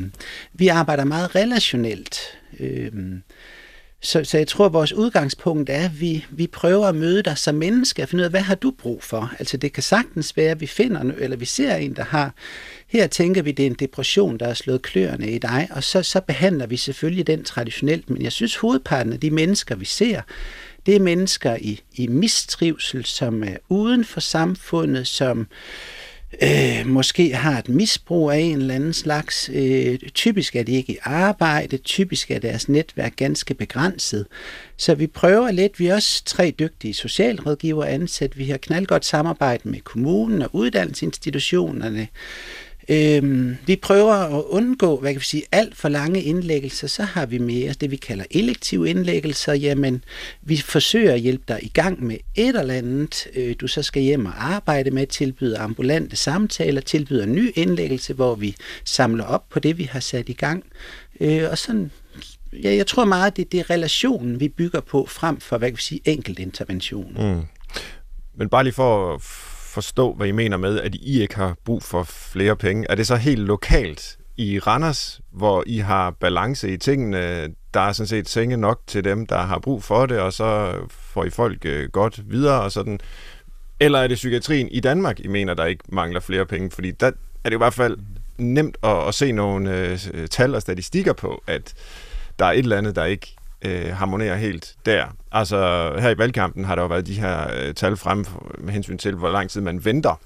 [0.53, 2.19] vi arbejder meget relationelt.
[2.59, 2.91] Øh,
[4.03, 7.37] så, så jeg tror, at vores udgangspunkt er, at vi, vi prøver at møde dig
[7.37, 9.31] som menneske og finde ud af, hvad har du brug for?
[9.39, 12.33] Altså det kan sagtens være, at vi finder, eller vi ser en, der har,
[12.87, 16.03] her tænker vi, det er en depression, der har slået kløerne i dig, og så,
[16.03, 20.21] så behandler vi selvfølgelig den traditionelt, men jeg synes, hovedparten af de mennesker, vi ser,
[20.85, 25.45] det er mennesker i, i mistrivsel, som er uden for samfundet, som øh,
[26.41, 29.49] øh, måske har et misbrug af en eller anden slags.
[29.53, 34.25] Øh, typisk er de ikke i arbejde, typisk er deres netværk ganske begrænset.
[34.77, 39.69] Så vi prøver lidt, vi er også tre dygtige socialrådgiver ansat, vi har knaldgodt samarbejde
[39.69, 42.07] med kommunen og uddannelsesinstitutionerne.
[42.89, 47.25] Øhm, vi prøver at undgå, hvad kan vi sige, alt for lange indlæggelser, så har
[47.25, 49.53] vi mere det, vi kalder elektive indlæggelser.
[49.53, 50.03] Jamen,
[50.41, 54.01] vi forsøger at hjælpe dig i gang med et eller andet, øh, du så skal
[54.01, 59.49] hjem og arbejde med, tilbyder ambulante samtaler, tilbyder en ny indlæggelse, hvor vi samler op
[59.49, 60.63] på det, vi har sat i gang.
[61.19, 61.91] Øh, og sådan,
[62.63, 65.77] ja, jeg tror meget, det, det er relationen, vi bygger på, frem for, hvad kan
[65.77, 67.13] vi sige, enkelt intervention.
[67.19, 67.41] Mm.
[68.35, 69.21] Men bare lige for at
[69.73, 72.85] forstå, hvad I mener med, at I ikke har brug for flere penge.
[72.89, 77.47] Er det så helt lokalt i Randers, hvor I har balance i tingene?
[77.73, 80.73] Der er sådan set senge nok til dem, der har brug for det, og så
[80.89, 82.99] får I folk øh, godt videre og sådan.
[83.79, 86.71] Eller er det psykiatrien i Danmark, I mener, der ikke mangler flere penge?
[86.71, 87.07] Fordi der
[87.43, 87.97] er det i hvert fald
[88.37, 91.73] nemt at, at se nogle øh, tal og statistikker på, at
[92.39, 95.05] der er et eller andet, der ikke øh, harmonerer helt der.
[95.31, 95.57] Altså
[95.99, 98.25] her i valgkampen har der jo været de her øh, tal frem
[98.57, 100.19] med hensyn til, hvor lang tid man venter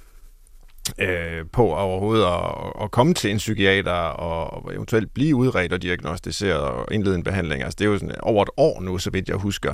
[0.99, 6.61] øh, på overhovedet at, at komme til en psykiater og eventuelt blive udredt og diagnostiseret
[6.61, 7.63] og indlede en behandling.
[7.63, 9.73] Altså det er jo sådan over et år nu, så vidt jeg husker.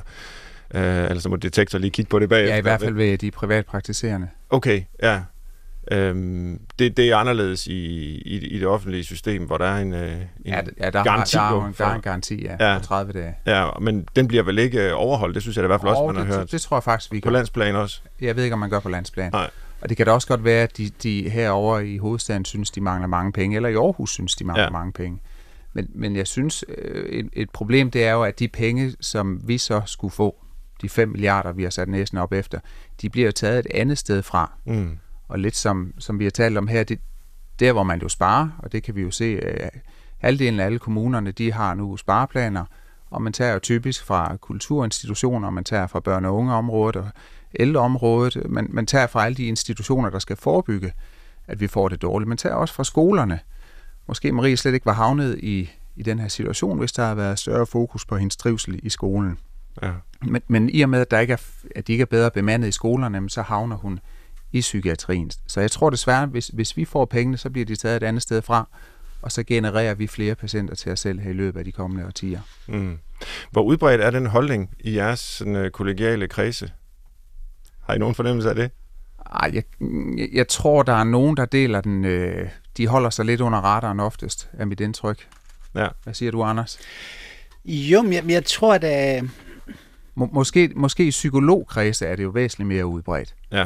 [0.75, 2.53] Øh, ellers så må detektor lige kigge på det bagefter.
[2.53, 4.27] Ja, i hvert fald ved de privatpraktiserende.
[4.49, 5.21] Okay, ja.
[5.91, 7.71] Øhm, det, det er anderledes i,
[8.25, 11.37] i, i det offentlige system, hvor der er en, øh, en ja, ja, der garanti.
[11.37, 13.35] Har, der, er, der er en garanti, ja, ja, på 30 dage.
[13.45, 15.91] Ja, men den bliver vel ikke øh, overholdt, det synes jeg da i hvert fald
[15.91, 16.43] også, man det, har hørt.
[16.43, 17.29] Det, det tror jeg faktisk, vi kan.
[17.29, 18.01] På landsplan også?
[18.21, 19.31] Jeg ved ikke, om man gør på landsplan.
[19.31, 19.49] Nej.
[19.81, 22.81] Og det kan da også godt være, at de, de herovre i hovedstaden synes, de
[22.81, 24.69] mangler mange penge, eller i Aarhus synes, de mangler ja.
[24.69, 25.21] mange penge.
[25.73, 29.41] Men, men jeg synes, øh, et, et problem det er jo, at de penge, som
[29.43, 30.35] vi så skulle få,
[30.81, 32.59] de 5 milliarder, vi har sat næsten op efter,
[33.01, 34.51] de bliver jo taget et andet sted fra.
[34.65, 34.97] Mm.
[35.33, 36.99] Og lidt som, som vi har talt om her, det,
[37.59, 39.73] der hvor man jo sparer, og det kan vi jo se, at
[40.17, 42.65] halvdelen af alle kommunerne, de har nu spareplaner,
[43.09, 47.09] og man tager jo typisk fra kulturinstitutioner, man tager fra børne- og ungeområdet og
[47.59, 50.93] ældreområdet, man, man tager fra alle de institutioner, der skal forebygge,
[51.47, 52.27] at vi får det dårligt.
[52.27, 53.39] Man tager også fra skolerne.
[54.07, 57.39] Måske Marie slet ikke var havnet i, i den her situation, hvis der har været
[57.39, 59.37] større fokus på hendes trivsel i skolen.
[59.81, 59.91] Ja.
[60.21, 61.41] Men, men i og med, at, der ikke er,
[61.75, 63.99] at de ikke er bedre bemandet i skolerne, så havner hun
[64.53, 65.31] i psykiatrien.
[65.47, 68.21] Så jeg tror desværre, hvis, hvis vi får pengene, så bliver de taget et andet
[68.21, 68.67] sted fra,
[69.21, 72.05] og så genererer vi flere patienter til os selv her i løbet af de kommende
[72.05, 72.39] årtier.
[72.67, 72.97] Mm.
[73.51, 76.71] Hvor udbredt er den holdning i jeres sådan, uh, kollegiale kredse?
[77.81, 78.71] Har I nogen fornemmelse af det?
[79.31, 79.63] Ej, jeg,
[80.17, 82.05] jeg, jeg tror, der er nogen, der deler den.
[82.05, 85.27] Øh, de holder sig lidt under radaren oftest, er mit indtryk.
[85.75, 85.87] Ja.
[86.03, 86.79] Hvad siger du, Anders?
[87.65, 89.23] Jo, men jeg, jeg tror, at...
[90.15, 93.35] Må, måske, måske i psykologkredse er det jo væsentligt mere udbredt.
[93.51, 93.65] Ja.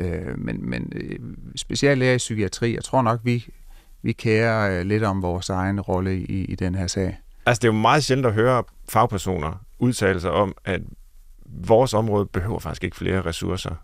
[0.00, 1.18] Øh, men men øh,
[1.56, 3.46] speciallæger i psykiatri, jeg tror nok, vi,
[4.02, 7.18] vi kærer øh, lidt om vores egen rolle i, i den her sag.
[7.46, 10.80] Altså, det er jo meget sjældent at høre fagpersoner udtale sig om, at
[11.46, 13.74] vores område behøver faktisk ikke flere ressourcer.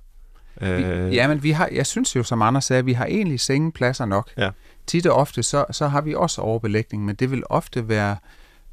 [0.61, 1.15] Øh...
[1.15, 4.05] Ja, men vi har, jeg synes jo, som Anders sagde, at vi har egentlig sengepladser
[4.05, 4.31] nok.
[4.37, 4.51] Ja.
[4.87, 8.17] Tit og ofte, så, så har vi også overbelægning, men det vil ofte være,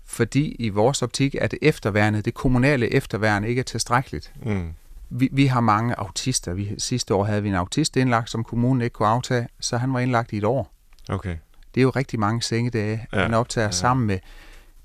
[0.05, 4.33] fordi i vores optik, at efterværnet, det kommunale efterværn ikke er tilstrækkeligt.
[4.45, 4.73] Mm
[5.13, 6.53] vi, vi har mange autister.
[6.53, 9.93] Vi, sidste år havde vi en autist indlagt, som kommunen ikke kunne aftage, så han
[9.93, 10.73] var indlagt i et år.
[11.09, 11.37] Okay.
[11.75, 13.21] Det er jo rigtig mange sengedage, ja.
[13.21, 13.71] han optager ja.
[13.71, 14.19] sammen med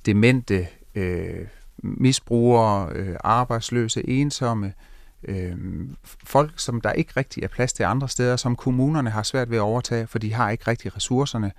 [0.06, 1.46] demente, øh,
[1.82, 4.72] misbrugere, øh, arbejdsløse, ensomme,
[5.24, 5.56] øh,
[6.24, 9.56] folk, som der ikke rigtig er plads til andre steder, som kommunerne har svært ved
[9.56, 11.52] at overtage, for de har ikke rigtig ressourcerne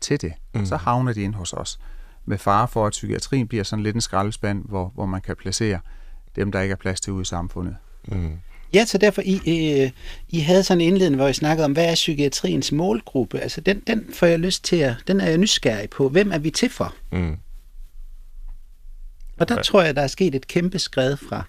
[0.00, 0.32] til det.
[0.54, 0.66] Mm.
[0.66, 1.80] Så havner de ind hos os
[2.24, 5.80] med fare for, at psykiatrien bliver sådan lidt en skraldespand, hvor, hvor man kan placere
[6.36, 7.76] dem, der ikke er plads til ude i samfundet.
[8.04, 8.32] Mm.
[8.74, 9.90] Ja, så derfor I, I,
[10.28, 13.40] I havde sådan en indledning, hvor I snakkede om, hvad er psykiatriens målgruppe?
[13.40, 16.08] Altså den, den får jeg lyst til at, den er jeg nysgerrig på.
[16.08, 16.94] Hvem er vi til for?
[17.12, 17.36] Mm.
[19.38, 19.62] Og der ja.
[19.62, 21.44] tror jeg, der er sket et kæmpe skred fra,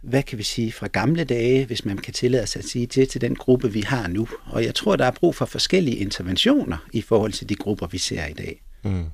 [0.00, 3.08] hvad kan vi sige, fra gamle dage, hvis man kan tillade sig at sige til,
[3.08, 4.28] til den gruppe, vi har nu.
[4.46, 7.98] Og jeg tror, der er brug for forskellige interventioner i forhold til de grupper, vi
[7.98, 8.62] ser i dag.
[8.82, 9.04] Mm.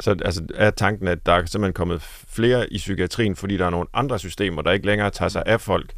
[0.00, 3.70] Så altså, er tanken, at der er simpelthen kommet flere i psykiatrien, fordi der er
[3.70, 5.92] nogle andre systemer, der ikke længere tager sig af folk,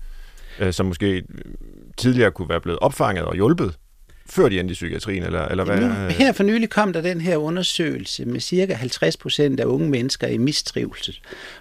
[0.58, 1.22] øh, som måske
[1.96, 3.78] tidligere kunne være blevet opfanget og hjulpet,
[4.26, 5.80] før de endte i psykiatrien, eller, eller hvad?
[5.80, 9.88] Nu, her for nylig kom der den her undersøgelse med cirka 50 procent af unge
[9.90, 11.18] mennesker i mistrivsel.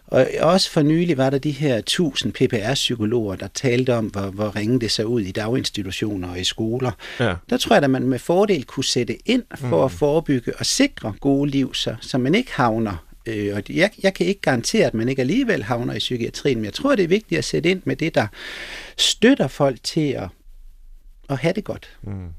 [0.08, 4.56] Og også for nylig var der de her 1000 PPR-psykologer, der talte om, hvor, hvor
[4.56, 6.92] ringe det så ud i daginstitutioner og i skoler.
[7.20, 7.34] Ja.
[7.50, 9.84] Der tror jeg, at man med fordel kunne sætte ind for mm.
[9.86, 14.14] at forebygge og sikre gode liv, så, så man ikke havner Øh, og jeg, jeg
[14.14, 17.08] kan ikke garantere, at man ikke alligevel havner i psykiatrien, men jeg tror, det er
[17.08, 18.28] vigtigt at sætte ind med det, der
[18.98, 20.28] støtter folk til at
[21.32, 21.90] at have det godt.
[22.02, 22.30] Mm.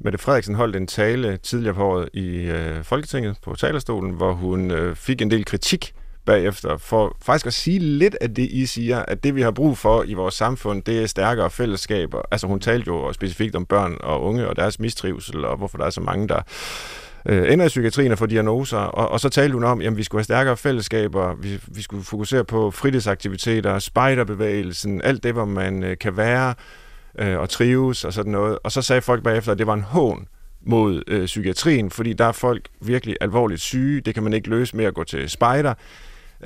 [0.00, 4.70] Mette Frederiksen holdt en tale tidligere på året i øh, Folketinget på talerstolen, hvor hun
[4.70, 5.94] øh, fik en del kritik
[6.28, 9.78] bagefter, for faktisk at sige lidt af det, I siger, at det, vi har brug
[9.78, 12.22] for i vores samfund, det er stærkere fællesskaber.
[12.30, 15.84] Altså hun talte jo specifikt om børn og unge og deres mistrivsel, og hvorfor der
[15.84, 16.42] er så mange, der
[17.26, 20.02] øh, ender i psykiatrien og får diagnoser, og, og så talte hun om, at vi
[20.02, 25.82] skulle have stærkere fællesskaber, vi, vi skulle fokusere på fritidsaktiviteter, spejderbevægelsen, alt det, hvor man
[25.82, 26.54] øh, kan være
[27.18, 28.58] øh, og trives og sådan noget.
[28.64, 30.28] Og så sagde folk bagefter, at det var en hån
[30.60, 34.76] mod øh, psykiatrien, fordi der er folk virkelig alvorligt syge, det kan man ikke løse
[34.76, 35.74] med at gå til spejder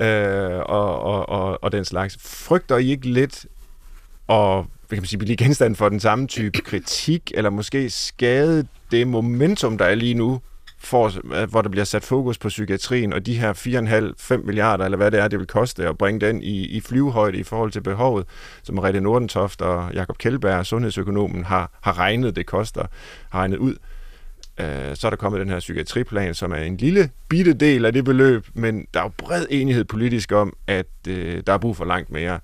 [0.01, 2.17] øh, og, og, og, og den slags.
[2.19, 3.45] Frygter I ikke lidt
[4.27, 8.67] og hvad kan man sige, blive genstand for den samme type kritik, eller måske skade
[8.91, 10.41] det momentum, der er lige nu
[10.83, 14.97] får, øh, hvor der bliver sat fokus på psykiatrien, og de her 4,5-5 milliarder, eller
[14.97, 17.81] hvad det er, det vil koste at bringe den i, i flyvehøjde i forhold til
[17.81, 18.25] behovet,
[18.63, 22.85] som Rette Nordentoft og Jakob Kjellberg, sundhedsøkonomen, har, har regnet, det koster,
[23.29, 23.75] har regnet ud.
[24.59, 27.93] Øh, så er der kommet den her psykiatriplan, som er en lille bitte del af
[27.93, 31.77] det beløb, men der er jo bred enighed politisk om, at øh, der er brug
[31.77, 32.39] for langt mere.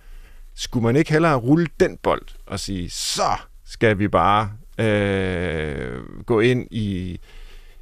[0.55, 6.39] Skulle man ikke hellere rulle den bold og sige, så skal vi bare øh, gå
[6.39, 7.19] ind i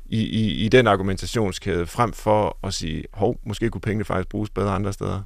[0.09, 4.49] i, i, i den argumentationskæde, frem for at sige, hov, måske kunne pengene faktisk bruges
[4.49, 5.21] bedre andre steder?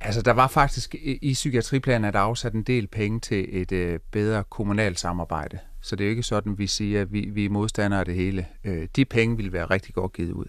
[0.00, 3.98] Altså, der var faktisk i, psykiatriplanen, at der afsat en del penge til et øh,
[4.10, 5.58] bedre kommunalt samarbejde.
[5.80, 8.14] Så det er jo ikke sådan, vi siger, at vi, vi er modstandere af det
[8.14, 8.46] hele.
[8.64, 10.46] Øh, de penge ville være rigtig godt givet ud.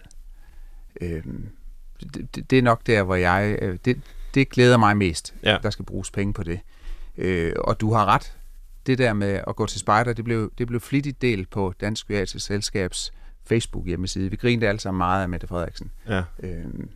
[1.00, 1.22] Øh,
[2.14, 3.58] det, det er nok der, hvor jeg...
[3.62, 4.00] Øh, det,
[4.34, 5.58] det glæder mig mest, ja.
[5.62, 6.60] der skal bruges penge på det.
[7.18, 8.36] Øh, og du har ret
[8.90, 12.06] det der med at gå til spejder, det blev, det blev flittigt delt på Dansk
[12.06, 13.12] Psykiatrisk Selskabs
[13.46, 14.30] Facebook hjemmeside.
[14.30, 15.90] Vi grinede alle sammen meget af Mette Frederiksen.
[16.08, 16.22] Ja.
[16.42, 16.88] Øhm,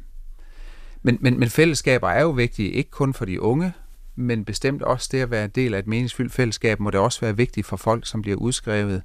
[1.03, 3.73] men, men, men fællesskaber er jo vigtige, ikke kun for de unge,
[4.17, 7.21] men bestemt også det at være en del af et meningsfyldt fællesskab, må det også
[7.21, 9.03] være vigtigt for folk, som bliver udskrevet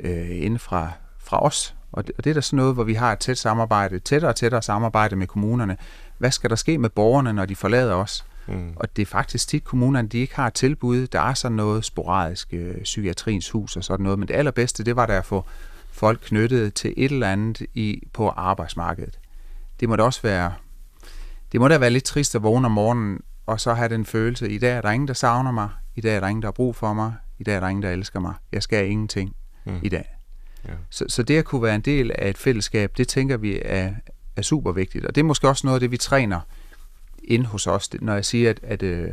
[0.00, 1.74] øh, inden fra, fra os.
[1.92, 4.30] Og det, og det er da sådan noget, hvor vi har et tæt samarbejde, tættere
[4.30, 5.76] og tættere samarbejde med kommunerne.
[6.18, 8.24] Hvad skal der ske med borgerne, når de forlader os?
[8.50, 8.72] Mm.
[8.76, 11.06] Og det er faktisk tit kommunerne, de ikke har tilbud.
[11.06, 14.96] Der er sådan noget sporadisk øh, psykiatriens hus og sådan noget, men det allerbedste, det
[14.96, 15.44] var der at få
[15.90, 19.18] folk knyttet til et eller andet i, på arbejdsmarkedet.
[19.80, 20.52] Det må da også være,
[21.52, 24.50] det må da være lidt trist at vågne om morgenen, og så have den følelse,
[24.50, 26.52] i dag er der ingen, der savner mig, i dag er der ingen, der har
[26.52, 29.80] brug for mig, i dag er der ingen, der elsker mig, jeg skal ingenting mm.
[29.82, 30.16] i dag.
[30.68, 30.72] Ja.
[30.90, 33.90] Så, så det at kunne være en del af et fællesskab, det tænker vi er,
[34.36, 36.40] er super vigtigt, og det er måske også noget af det, vi træner
[37.24, 39.10] ind hos os, når jeg siger, at, at, øh,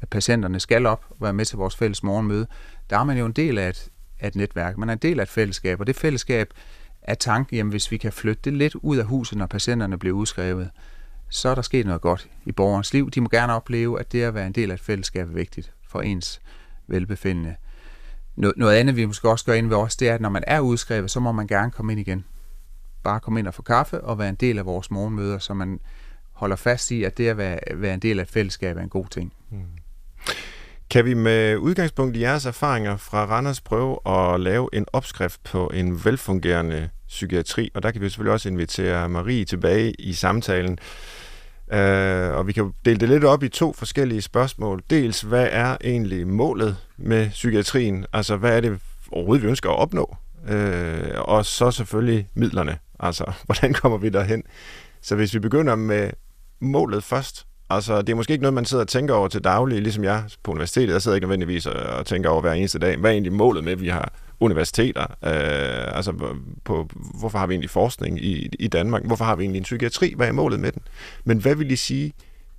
[0.00, 2.46] at patienterne skal op og være med til vores fælles morgenmøde,
[2.90, 3.88] der er man jo en del af et,
[4.20, 4.78] af et netværk.
[4.78, 6.54] Man er en del af et fællesskab, og det fællesskab
[7.02, 10.16] er tanken, jamen hvis vi kan flytte det lidt ud af huset, når patienterne bliver
[10.16, 10.70] udskrevet,
[11.30, 13.10] så er der sket noget godt i borgerens liv.
[13.10, 15.72] De må gerne opleve, at det at være en del af et fællesskab er vigtigt
[15.88, 16.40] for ens
[16.86, 17.56] velbefindende.
[18.36, 20.60] Noget andet, vi måske også gør ind ved os, det er, at når man er
[20.60, 22.24] udskrevet, så må man gerne komme ind igen.
[23.02, 25.80] Bare komme ind og få kaffe og være en del af vores morgenmøder, så man
[26.38, 28.88] holder fast i, at det at være, være en del af et fællesskab er en
[28.88, 29.32] god ting.
[29.50, 29.58] Mm.
[30.90, 35.70] Kan vi med udgangspunkt i jeres erfaringer fra Randers prøve at lave en opskrift på
[35.74, 37.70] en velfungerende psykiatri?
[37.74, 40.78] Og der kan vi selvfølgelig også invitere Marie tilbage i samtalen.
[41.72, 44.82] Uh, og vi kan dele det lidt op i to forskellige spørgsmål.
[44.90, 48.06] Dels, hvad er egentlig målet med psykiatrien?
[48.12, 48.80] Altså, hvad er det
[49.12, 50.16] overhovedet, vi ønsker at opnå?
[50.42, 50.54] Uh,
[51.14, 52.78] og så selvfølgelig midlerne.
[53.00, 54.42] Altså, hvordan kommer vi derhen?
[55.02, 56.10] Så hvis vi begynder med
[56.60, 57.46] målet først.
[57.70, 60.24] Altså, det er måske ikke noget, man sidder og tænker over til daglig, ligesom jeg
[60.42, 60.92] på universitetet.
[60.92, 63.72] Jeg sidder ikke nødvendigvis og tænker over hver eneste dag, hvad er egentlig målet med,
[63.72, 65.02] at vi har universiteter?
[65.02, 69.06] Øh, altså, på, hvorfor har vi egentlig forskning i, i Danmark?
[69.06, 70.12] Hvorfor har vi egentlig en psykiatri?
[70.16, 70.82] Hvad er målet med den?
[71.24, 72.12] Men hvad vil I sige,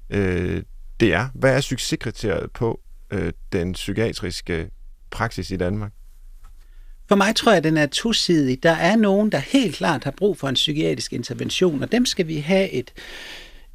[0.10, 0.64] øh,
[1.00, 1.28] det er?
[1.34, 2.80] Hvad er succeskriteriet på
[3.12, 4.70] øh, den psykiatriske
[5.12, 5.92] praksis i Danmark?
[7.08, 8.64] For mig tror jeg, at den er tosidig.
[8.64, 12.28] Der er nogen, der helt klart har brug for en psykiatrisk intervention, og dem skal
[12.28, 12.92] vi have et,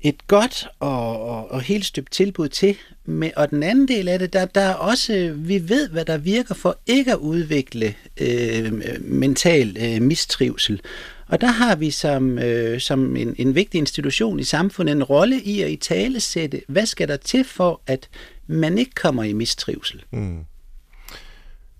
[0.04, 2.76] et godt og, og, og helt støbt tilbud til.
[3.04, 6.18] Men, og den anden del af det, der, der er også, vi ved, hvad der
[6.18, 10.80] virker for ikke at udvikle øh, mental øh, mistrivsel.
[11.26, 15.40] Og der har vi som, øh, som en, en vigtig institution i samfundet en rolle
[15.42, 18.08] i at i tale sætte, hvad skal der til for, at
[18.46, 20.04] man ikke kommer i mistrivsel.
[20.10, 20.44] Mm.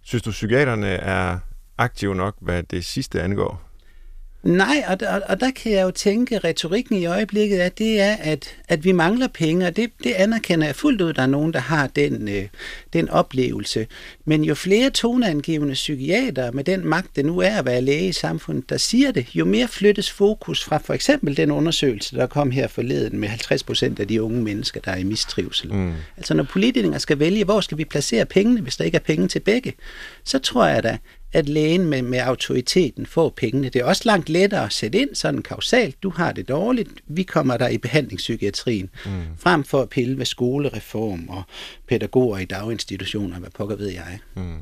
[0.02, 1.38] Synes du, psykiaterne er
[1.78, 3.62] aktive nok, hvad det sidste angår?
[4.44, 8.16] Nej, og der, og der kan jeg jo tænke, retorikken i øjeblikket er, det er,
[8.16, 11.52] at, at vi mangler penge, og det, det anerkender jeg fuldt ud, der er nogen,
[11.52, 12.48] der har den, øh,
[12.92, 13.86] den oplevelse.
[14.24, 18.12] Men jo flere toneangivende psykiater med den magt, det nu er at være læge i
[18.12, 22.50] samfundet, der siger det, jo mere flyttes fokus fra for eksempel den undersøgelse, der kom
[22.50, 25.72] her forleden med 50 procent af de unge mennesker, der er i mistrivsel.
[25.72, 25.92] Mm.
[26.16, 29.28] Altså når politikere skal vælge, hvor skal vi placere pengene, hvis der ikke er penge
[29.28, 29.72] til begge,
[30.24, 30.98] så tror jeg da,
[31.34, 33.68] at lægen med, med autoriteten får pengene.
[33.68, 36.02] Det er også langt lettere at sætte ind sådan kausalt.
[36.02, 38.90] Du har det dårligt, vi kommer der i behandlingspsykiatrien.
[39.06, 39.10] Mm.
[39.38, 41.42] Frem for at pille ved skolereform og
[41.88, 44.18] pædagoger i daginstitutioner, hvad pokker ved jeg.
[44.34, 44.58] Mm.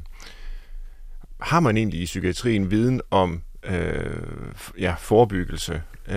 [1.41, 4.17] Har man egentlig i psykiatrien viden om øh,
[4.79, 5.83] ja, forebyggelse?
[6.09, 6.17] Øh,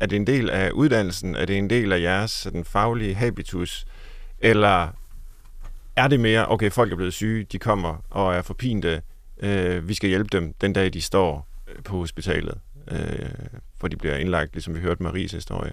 [0.00, 1.34] er det en del af uddannelsen?
[1.36, 3.86] Er det en del af jeres sådan, faglige habitus?
[4.40, 4.88] Eller
[5.96, 9.02] er det mere, okay, folk er blevet syge, de kommer og er forpinte,
[9.42, 12.58] Øh, vi skal hjælpe dem den dag, de står øh, på hospitalet,
[12.90, 12.98] øh,
[13.78, 15.72] hvor de bliver indlagt, ligesom vi hørte Maries historie.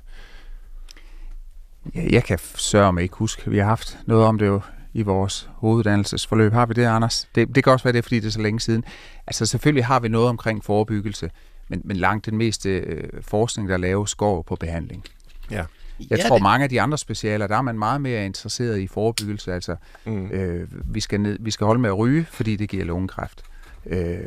[1.95, 3.51] Ja, jeg kan sørge mig ikke huske.
[3.51, 4.61] Vi har haft noget om det jo
[4.93, 6.53] i vores hoveduddannelsesforløb.
[6.53, 7.30] Har vi det, Anders?
[7.36, 8.84] Det, det kan også være det, fordi det er så længe siden.
[9.28, 11.32] Altså selvfølgelig har vi noget omkring forebyggelse,
[11.67, 15.03] men, men langt den meste øh, forskning, der laves, går på behandling.
[15.51, 15.65] Ja.
[16.09, 16.43] Jeg ja, tror, det...
[16.43, 19.53] mange af de andre specialer, der er man meget mere interesseret i forebyggelse.
[19.53, 20.32] Altså, mm.
[20.32, 23.43] øh, vi, skal ned, vi skal holde med at ryge, fordi det giver lungekræft.
[23.86, 24.20] Øh,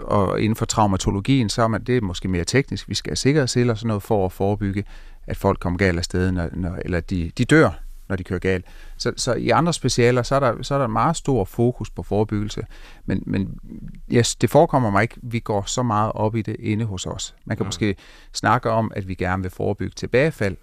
[0.00, 2.88] og inden for traumatologien, så er man, det er måske mere teknisk.
[2.88, 4.84] Vi skal have sikkerhedsceller og sådan noget for at forebygge,
[5.26, 7.70] at folk kommer galt af sted, når, når, eller de, de dør,
[8.08, 8.64] når de kører galt.
[8.96, 12.02] Så, så i andre specialer, så er, der, så er der meget stor fokus på
[12.02, 12.62] forebyggelse.
[13.06, 13.58] Men, men
[14.12, 17.34] yes, det forekommer mig ikke, vi går så meget op i det inde hos os.
[17.44, 17.68] Man kan ja.
[17.68, 17.96] måske
[18.32, 20.56] snakke om, at vi gerne vil forebygge tilbagefald,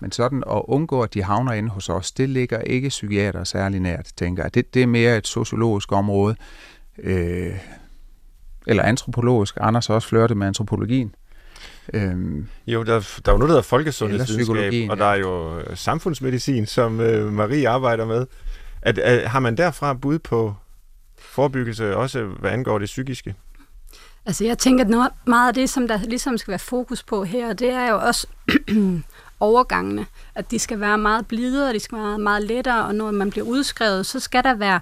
[0.00, 3.80] men sådan at undgå, at de havner inde hos os, det ligger ikke psykiater særlig
[3.80, 4.54] nært, tænker jeg.
[4.54, 6.36] Det, det er mere et sociologisk område,
[7.02, 7.58] øh,
[8.66, 9.56] eller antropologisk.
[9.60, 11.14] Anders har også flørtet med antropologien.
[11.94, 15.76] Øhm, jo, der, der er jo noget, der hedder folkesundhedsvidenskab, og der er jo øh,
[15.76, 18.26] samfundsmedicin, som øh, Marie arbejder med.
[18.82, 20.54] At, at, har man derfra bud på
[21.18, 23.34] forebyggelse, også hvad angår det psykiske?
[24.26, 27.24] Altså jeg tænker, at noget, meget af det, som der ligesom skal være fokus på
[27.24, 28.26] her, det er jo også
[29.40, 30.06] overgangene.
[30.34, 33.46] At de skal være meget blidere, de skal være meget lettere, og når man bliver
[33.46, 34.80] udskrevet, så skal der være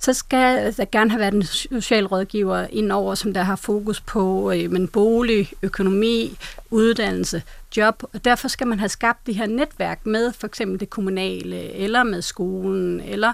[0.00, 4.70] så skal der gerne have været en socialrådgiver indover, som der har fokus på øh,
[4.70, 6.38] men bolig, økonomi,
[6.70, 7.42] uddannelse,
[7.76, 8.02] job.
[8.14, 12.02] Og derfor skal man have skabt det her netværk med for eksempel det kommunale, eller
[12.02, 13.32] med skolen, eller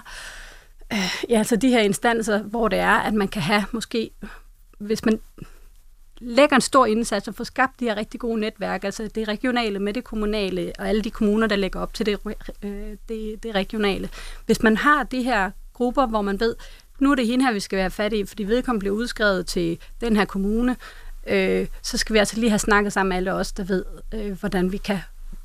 [0.93, 4.11] øh, ja, altså de her instanser, hvor det er, at man kan have måske,
[4.77, 5.19] hvis man
[6.19, 9.79] lægger en stor indsats og får skabt de her rigtig gode netværk, altså det regionale
[9.79, 12.19] med det kommunale, og alle de kommuner, der lægger op til det,
[12.63, 14.09] øh, det, det regionale.
[14.45, 16.55] Hvis man har de her grupper, hvor man ved,
[16.99, 19.77] nu er det hende her, vi skal være fat i, fordi vedkommende bliver udskrevet til
[20.01, 20.75] den her kommune,
[21.27, 24.39] øh, så skal vi altså lige have snakket sammen med alle os, der ved, øh,
[24.39, 24.99] hvordan vi kan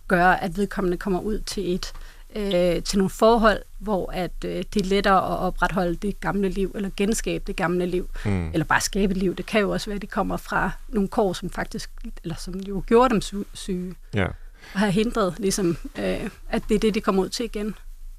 [0.09, 1.93] gøre, at vedkommende kommer ud til et
[2.37, 6.73] øh, til nogle forhold, hvor at øh, det er lettere at opretholde det gamle liv,
[6.75, 8.51] eller genskabe det gamle liv, mm.
[8.53, 9.35] eller bare skabe liv.
[9.35, 11.91] Det kan jo også være, at de kommer fra nogle kår, som faktisk,
[12.23, 14.27] eller som jo gjorde dem syge, ja.
[14.75, 17.75] og har hindret, ligesom, øh, at det er det, de kommer ud til igen.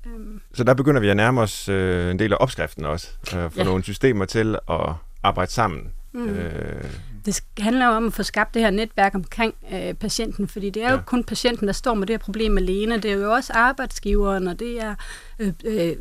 [0.05, 0.41] Øhm.
[0.53, 3.51] Så der begynder vi at nærme os øh, en del af opskriften også, øh, for
[3.55, 3.63] ja.
[3.63, 4.93] nogle systemer til at
[5.23, 5.91] arbejde sammen.
[6.13, 6.29] Mm.
[6.29, 6.83] Øh.
[7.25, 10.83] Det handler jo om at få skabt det her netværk omkring øh, patienten, fordi det
[10.83, 11.01] er jo ja.
[11.01, 12.97] kun patienten, der står med det her problem alene.
[12.97, 14.95] Det er jo også arbejdsgiveren, og det er
[15.39, 15.95] øh, øh,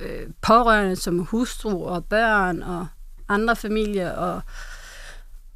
[0.00, 2.86] øh, pårørende som hustru og børn og
[3.28, 4.40] andre familier og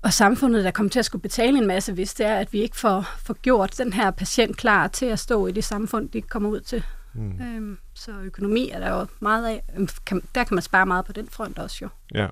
[0.02, 2.60] og samfundet, der kommer til at skulle betale en masse, hvis det er, at vi
[2.60, 6.22] ikke får, får gjort den her patient klar til at stå i det samfund, de
[6.22, 6.84] kommer ud til.
[7.14, 7.42] Mm.
[7.42, 9.62] Øhm, så økonomi er der jo meget af.
[9.76, 11.88] Øhm, kan, der kan man spare meget på den front også jo.
[12.14, 12.26] Ja.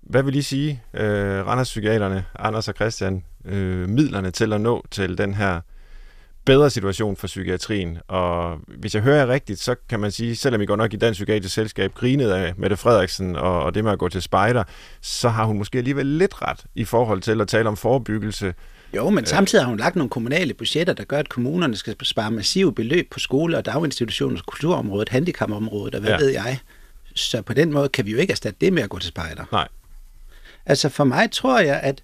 [0.00, 4.86] Hvad vil I sige, øh, Randers Psykiaterne, Anders og Christian, øh, midlerne til at nå
[4.90, 5.60] til den her
[6.48, 7.98] bedre situation for psykiatrien.
[8.08, 10.96] Og hvis jeg hører jer rigtigt, så kan man sige, selvom I går nok i
[10.96, 14.64] Dansk Psykiatrisk Selskab grinet af Mette Frederiksen og, og det med at gå til spejder,
[15.00, 18.54] så har hun måske alligevel lidt ret i forhold til at tale om forebyggelse
[18.96, 22.30] jo, men samtidig har hun lagt nogle kommunale budgetter, der gør, at kommunerne skal spare
[22.30, 26.18] massive beløb på skole- og daginstitutioner, kulturområdet, handicapområdet og hvad ja.
[26.18, 26.58] ved jeg.
[27.14, 29.44] Så på den måde kan vi jo ikke erstatte det med at gå til spejder.
[29.52, 29.68] Nej.
[30.66, 32.02] Altså for mig tror jeg, at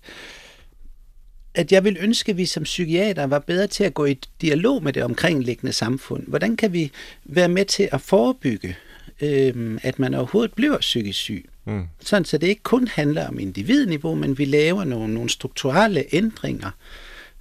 [1.55, 4.83] at jeg vil ønske, at vi som psykiater var bedre til at gå i dialog
[4.83, 6.25] med det omkringliggende samfund.
[6.27, 6.93] Hvordan kan vi
[7.25, 8.77] være med til at forebygge,
[9.21, 11.51] øh, at man overhovedet bliver psykisk syg?
[11.65, 11.85] Mm.
[12.01, 16.71] Sådan, så det ikke kun handler om individniveau, men vi laver nogle, nogle strukturelle ændringer,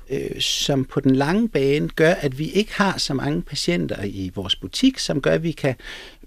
[0.10, 4.32] øh, som på den lange bane gør, at vi ikke har så mange patienter i
[4.36, 5.76] vores butik, som gør, at vi kan,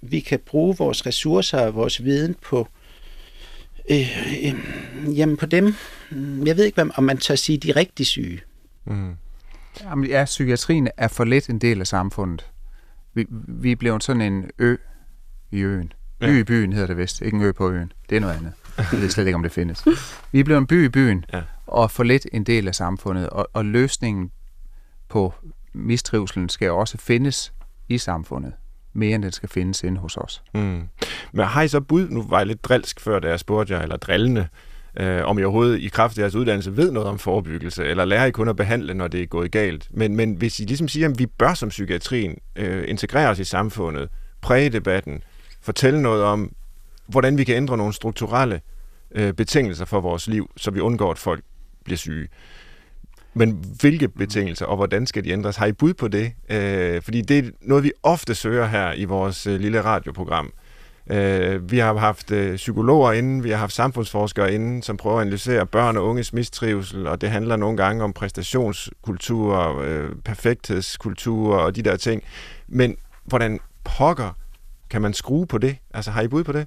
[0.03, 2.68] vi kan bruge vores ressourcer og vores viden på,
[3.90, 5.74] øh, øh, jamen på dem,
[6.47, 8.40] jeg ved ikke, om man tør sige de rigtig syge.
[8.84, 9.16] Mm.
[9.82, 12.47] Jamen, ja, psykiatrien er for lidt en del af samfundet.
[13.14, 14.76] Vi, vi er blevet sådan en ø
[15.51, 15.92] i øen.
[16.21, 16.41] By ja.
[16.41, 17.93] i byen hedder det vist, ikke en ø på øen.
[18.11, 18.53] Det er noget andet.
[18.93, 19.85] Jeg ved slet ikke, om det findes.
[20.33, 21.43] Vi er blevet en by i byen, ja.
[21.67, 23.31] og for lidt en del af samfundet.
[23.31, 24.31] Og, og løsningen
[25.09, 25.35] på
[25.73, 27.53] mistrivselen skal også findes
[27.89, 28.53] i samfundet
[28.97, 30.43] mere end den skal findes inde hos os.
[30.55, 30.83] Mm.
[31.33, 33.83] Men har I så bud, nu var jeg lidt drilsk før, da jeg spurgte jer,
[33.83, 34.49] eller drillende,
[35.01, 38.25] øh, om I overhovedet i kraft af jeres uddannelse ved noget om forebyggelse, eller lærer
[38.25, 39.89] I kun at behandle, når det er gået galt.
[39.91, 43.45] Men, men hvis I ligesom siger, at vi bør som psykiatrien øh, integrere os i
[43.45, 44.09] samfundet,
[44.41, 45.23] præge debatten,
[45.67, 46.53] fortælle noget om,
[47.07, 48.61] hvordan vi kan ændre nogle strukturelle
[49.11, 51.45] øh, betingelser for vores liv, så vi undgår, at folk
[51.85, 52.29] bliver syge.
[53.35, 55.57] Men hvilke betingelser, og hvordan skal de ændres?
[55.57, 56.33] Har I bud på det?
[56.49, 60.53] Øh, fordi det er noget, vi ofte søger her i vores øh, lille radioprogram.
[61.11, 65.21] Øh, vi har haft øh, psykologer inden, vi har haft samfundsforskere inden, som prøver at
[65.21, 71.77] analysere børn og unges mistrivsel, og det handler nogle gange om præstationskultur, øh, perfekthedskultur og
[71.77, 72.23] de der ting.
[72.69, 74.31] Men hvordan pokker
[74.91, 75.76] kan man skrue på det?
[75.95, 76.66] Altså har I bud på det?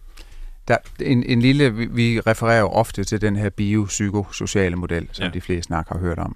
[0.67, 5.29] Der, en, en lille, vi, refererer jo ofte til den her biopsykosociale model, som ja.
[5.29, 6.35] de fleste snak har hørt om.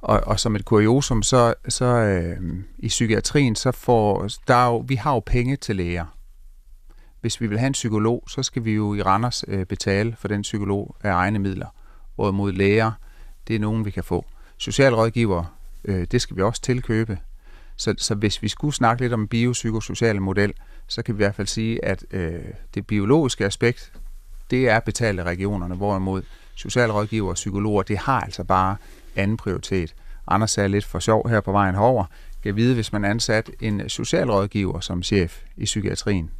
[0.00, 2.36] Og, og som et kuriosum, så, så øh,
[2.78, 6.16] i psykiatrien, så får, der er jo, vi har jo penge til læger
[7.26, 10.28] hvis vi vil have en psykolog, så skal vi jo i Randers øh, betale for
[10.28, 11.66] den psykolog af egne midler.
[12.14, 12.92] Hvorimod læger,
[13.48, 14.26] det er nogen, vi kan få.
[14.56, 15.44] Socialrådgiver,
[15.84, 17.18] øh, det skal vi også tilkøbe.
[17.76, 20.52] Så, så hvis vi skulle snakke lidt om biopsykosociale model,
[20.88, 22.40] så kan vi i hvert fald sige, at øh,
[22.74, 23.92] det biologiske aspekt,
[24.50, 26.22] det er betalt af regionerne, hvorimod
[26.54, 28.76] socialrådgiver og psykologer, det har altså bare
[29.16, 29.94] anden prioritet.
[30.28, 32.04] Anders sagde lidt for sjov her på vejen herover,
[32.42, 36.30] kan vide, hvis man ansat en socialrådgiver som chef i psykiatrien,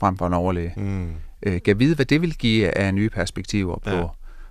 [0.00, 0.72] frem for en overlæge.
[0.76, 1.12] Mm.
[1.42, 4.06] Øh, kan vide, hvad det vil give af nye perspektiver på, ja.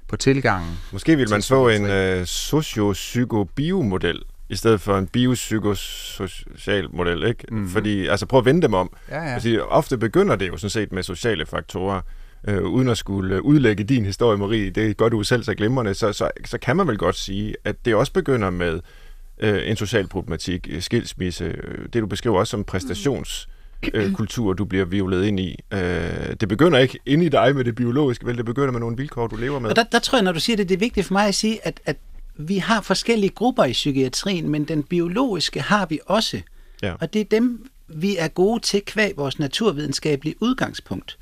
[0.07, 0.77] på tilgangen.
[0.91, 4.21] Måske vil man få en øh, socio-psyko-biomodel
[4.51, 7.43] i stedet for en biopsykosocial model, ikke?
[7.51, 7.67] Mm.
[7.67, 8.93] Fordi, altså prøv at vende dem om.
[9.09, 9.35] Ja, ja.
[9.35, 12.01] Fordi ofte begynder det jo sådan set med sociale faktorer,
[12.47, 16.13] øh, uden at skulle udlægge din historie, Marie, det gør du selv så glimrende, så,
[16.13, 18.79] så, så kan man vel godt sige, at det også begynder med
[19.39, 23.47] øh, en social problematik, skilsmisse, øh, det du beskriver også som præstations...
[23.47, 23.61] Mm
[23.93, 25.59] øh, kultur, du bliver violet ind i.
[25.73, 25.79] Øh,
[26.41, 28.37] det begynder ikke inde i dig med det biologiske, vel?
[28.37, 29.69] Det begynder med nogle vilkår, du lever med.
[29.69, 31.35] Og der, der tror jeg, når du siger det, det er vigtigt for mig at
[31.35, 31.97] sige, at, at
[32.47, 36.41] vi har forskellige grupper i psykiatrien, men den biologiske har vi også.
[36.83, 36.93] Ja.
[36.99, 41.17] Og det er dem, vi er gode til kvæg vores naturvidenskabelige udgangspunkt.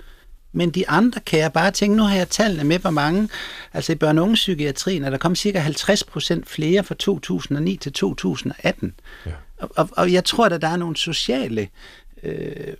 [0.51, 3.30] Men de andre kan jeg bare tænke, nu har jeg tallene med, hvor mange,
[3.74, 7.93] altså i børne- og psykiatrien, er der kom cirka 50 procent flere fra 2009 til
[7.93, 8.93] 2018.
[9.26, 9.32] Ja.
[9.57, 11.67] Og, og, og jeg tror, at der er nogle sociale
[12.24, 12.74] øh,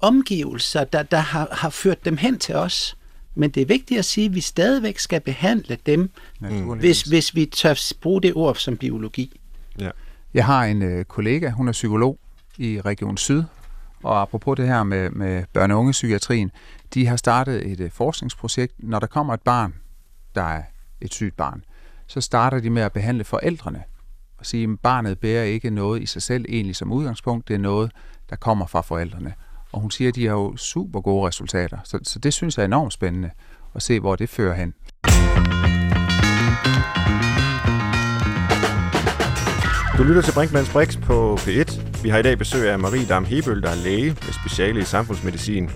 [0.00, 2.96] omgivelser, der, der har, har ført dem hen til os.
[3.34, 6.10] Men det er vigtigt at sige, at vi stadigvæk skal behandle dem,
[6.40, 6.78] mm.
[6.78, 9.40] hvis, hvis vi tør bruge det ord som biologi.
[9.78, 9.90] Ja.
[10.34, 12.18] Jeg har en øh, kollega, hun er psykolog
[12.58, 13.42] i Region Syd,
[14.02, 16.50] og apropos det her med, med børne- og ungepsykiatrien,
[16.94, 18.74] de har startet et øh, forskningsprojekt.
[18.78, 19.74] Når der kommer et barn,
[20.34, 20.62] der er
[21.00, 21.64] et sygt barn,
[22.06, 23.82] så starter de med at behandle forældrene
[24.38, 27.58] og sige, at barnet bærer ikke noget i sig selv egentlig som udgangspunkt, det er
[27.58, 27.92] noget,
[28.30, 29.34] der kommer fra forældrene.
[29.72, 31.78] Og hun siger, at de har jo super gode resultater.
[31.84, 33.30] Så, så det synes jeg er enormt spændende
[33.74, 34.74] at se, hvor det fører hen.
[39.98, 42.02] Du lytter til Brinkmanns Brix på P1.
[42.02, 44.84] Vi har i dag besøg af Marie Dam Hebøl, der er læge med speciale i
[44.84, 45.70] samfundsmedicin.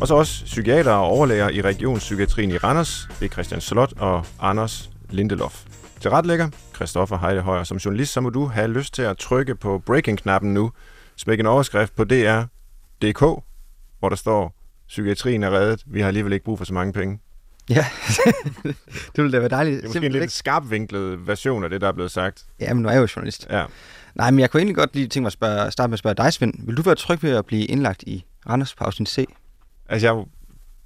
[0.00, 3.08] Og så også psykiater og overlæger i regionspsykiatrien i Randers.
[3.20, 5.64] Det er Christian Slot og Anders Lindelof.
[6.00, 7.64] Til retlægger, Christoffer Heidehøjer.
[7.64, 10.70] Som journalist, så må du have lyst til at trykke på breaking-knappen nu,
[11.16, 12.42] Smæk en overskrift på DR.
[13.02, 13.42] DR.dk,
[13.98, 14.54] hvor der står,
[14.88, 17.20] psykiatrien er reddet, vi har alligevel ikke brug for så mange penge.
[17.68, 17.86] Ja,
[19.16, 19.76] det ville da være dejligt.
[19.76, 22.44] Det er måske en lidt skarpvinklet version af det, der er blevet sagt.
[22.60, 23.46] Ja, men nu er jeg jo journalist.
[23.50, 23.64] Ja.
[24.14, 26.14] Nej, men jeg kunne egentlig godt lige tænke mig at spørge, starte med at spørge
[26.14, 26.54] dig, Svend.
[26.58, 29.24] Vil du være tryg ved at blive indlagt i Randers på afsnit C?
[29.88, 30.24] Altså, jeg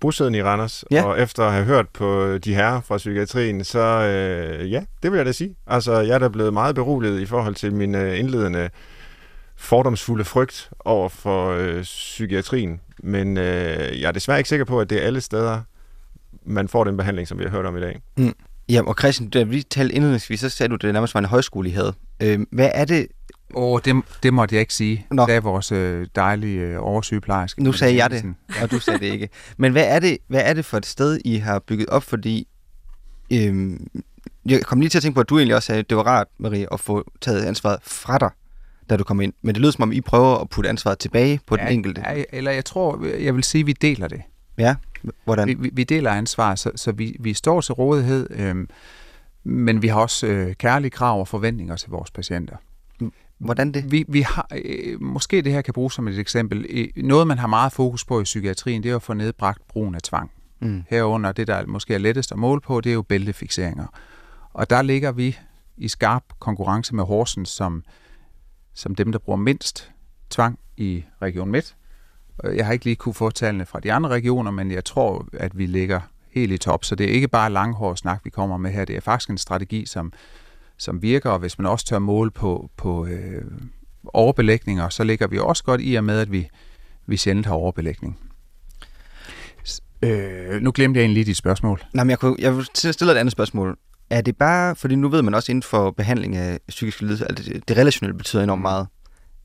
[0.00, 1.04] bosiddende i Randers, ja.
[1.04, 5.16] og efter at have hørt på de her fra psykiatrien, så øh, ja, det vil
[5.16, 5.56] jeg da sige.
[5.66, 8.70] Altså, jeg er da blevet meget beroliget i forhold til min øh, indledende
[9.56, 12.80] fordomsfulde frygt over for øh, psykiatrien.
[13.02, 15.60] Men øh, jeg er desværre ikke sikker på, at det er alle steder,
[16.44, 18.00] man får den behandling, som vi har hørt om i dag.
[18.16, 18.34] Mm.
[18.68, 21.26] Ja, og Christian, da vi talte indledningsvis, så sagde du, at det nærmest var en
[21.26, 21.94] højskole, I havde.
[22.22, 23.06] Øh, hvad er det,
[23.54, 25.06] Åh, oh, det, det måtte jeg ikke sige.
[25.10, 25.26] Nå.
[25.26, 27.62] Det er vores øh, dejlige øh, oversygeplejerske.
[27.62, 29.28] Nu sagde jeg det, og du sagde det ikke.
[29.56, 32.02] Men hvad er det, hvad er det for et sted, I har bygget op?
[32.02, 32.48] Fordi
[33.32, 33.86] øhm,
[34.46, 36.02] jeg kom lige til at tænke på, at du egentlig også sagde, at det var
[36.02, 38.30] rart, Marie, at få taget ansvaret fra dig,
[38.90, 39.32] da du kom ind.
[39.42, 42.02] Men det lyder som om, I prøver at putte ansvaret tilbage på ja, den enkelte.
[42.06, 44.22] Ja, eller jeg tror, jeg vil sige, at vi deler det.
[44.58, 44.74] Ja,
[45.24, 45.48] hvordan?
[45.48, 48.68] Vi, vi deler ansvar, så, så vi, vi står til rådighed, øhm,
[49.44, 52.56] men vi har også øh, kærlige krav og forventninger til vores patienter.
[53.38, 53.92] Hvordan det?
[53.92, 56.90] Vi, vi har, øh, måske det her kan bruges som et eksempel.
[56.96, 60.02] Noget, man har meget fokus på i psykiatrien, det er at få nedbragt brugen af
[60.02, 60.30] tvang.
[60.60, 60.82] Mm.
[60.88, 63.86] Herunder det, der måske er lettest at måle på, det er jo bæltefixeringer.
[64.52, 65.38] Og der ligger vi
[65.76, 67.84] i skarp konkurrence med Horsens som,
[68.76, 69.90] som dem, der bruger mindst
[70.30, 71.76] tvang i Region Midt.
[72.44, 75.28] Øh, jeg har ikke lige kunne få tallene fra de andre regioner, men jeg tror,
[75.32, 76.00] at vi ligger
[76.30, 76.84] helt i top.
[76.84, 78.84] Så det er ikke bare langhård snak, vi kommer med her.
[78.84, 80.12] Det er faktisk en strategi, som,
[80.76, 83.44] som virker, og hvis man også tør måle på, på øh,
[84.04, 86.48] overbelægninger, så ligger vi også godt i og med, at vi,
[87.06, 88.18] vi sjældent har overbelægning.
[90.02, 91.84] Øh, nu glemte jeg egentlig lige dit spørgsmål.
[91.92, 93.78] Nej, men jeg, kunne, jeg vil stille et andet spørgsmål.
[94.10, 97.38] Er det bare, fordi nu ved man også inden for behandling af psykiske lidelser, at
[97.38, 98.86] det, det relationelle betyder enormt meget.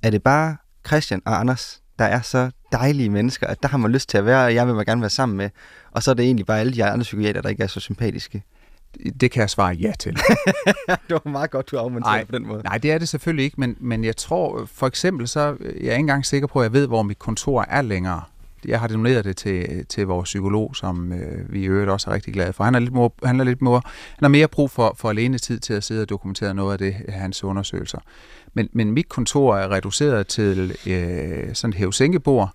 [0.03, 0.57] Er det bare
[0.88, 4.26] Christian og Anders, der er så dejlige mennesker, at der har man lyst til at
[4.26, 5.49] være, og jeg vil man gerne være sammen med,
[5.91, 8.43] og så er det egentlig bare alle de andre psykiater, der ikke er så sympatiske?
[9.22, 10.14] Det kan jeg svare ja til.
[11.07, 12.64] det var meget godt, du argumenterede på den måde.
[12.64, 15.76] Nej, det er det selvfølgelig ikke, men, men jeg tror, for eksempel, så jeg er
[15.76, 18.22] ikke engang sikker på, at jeg ved, hvor mit kontor er længere.
[18.66, 22.14] Jeg har doneret det til, til vores psykolog, som øh, vi i øvrigt også er
[22.14, 22.64] rigtig glade for.
[22.64, 25.38] Han er lidt mere, han er lidt mere, han har mere brug for, for alene
[25.38, 27.99] tid til at sidde og dokumentere noget af det, hans undersøgelser.
[28.53, 32.49] Men, men mit kontor er reduceret til øh, sådan et hævsænkebord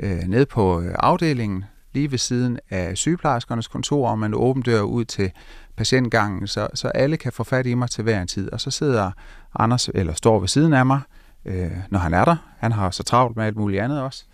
[0.00, 4.80] øh, nede på øh, afdelingen, lige ved siden af sygeplejerskernes kontor, og man åben dør
[4.80, 5.30] ud til
[5.76, 8.52] patientgangen, så, så alle kan få fat i mig til hver en tid.
[8.52, 9.10] Og så sidder
[9.58, 11.00] Anders, eller står ved siden af mig,
[11.44, 12.36] øh, når han er der.
[12.58, 14.24] Han har så travlt med alt muligt andet også.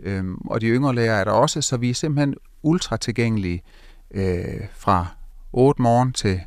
[0.00, 3.62] Øhm, og de yngre læger er der også, så vi er simpelthen ultra tilgængelige
[4.10, 5.06] øh, fra
[5.52, 6.40] 8 morgen til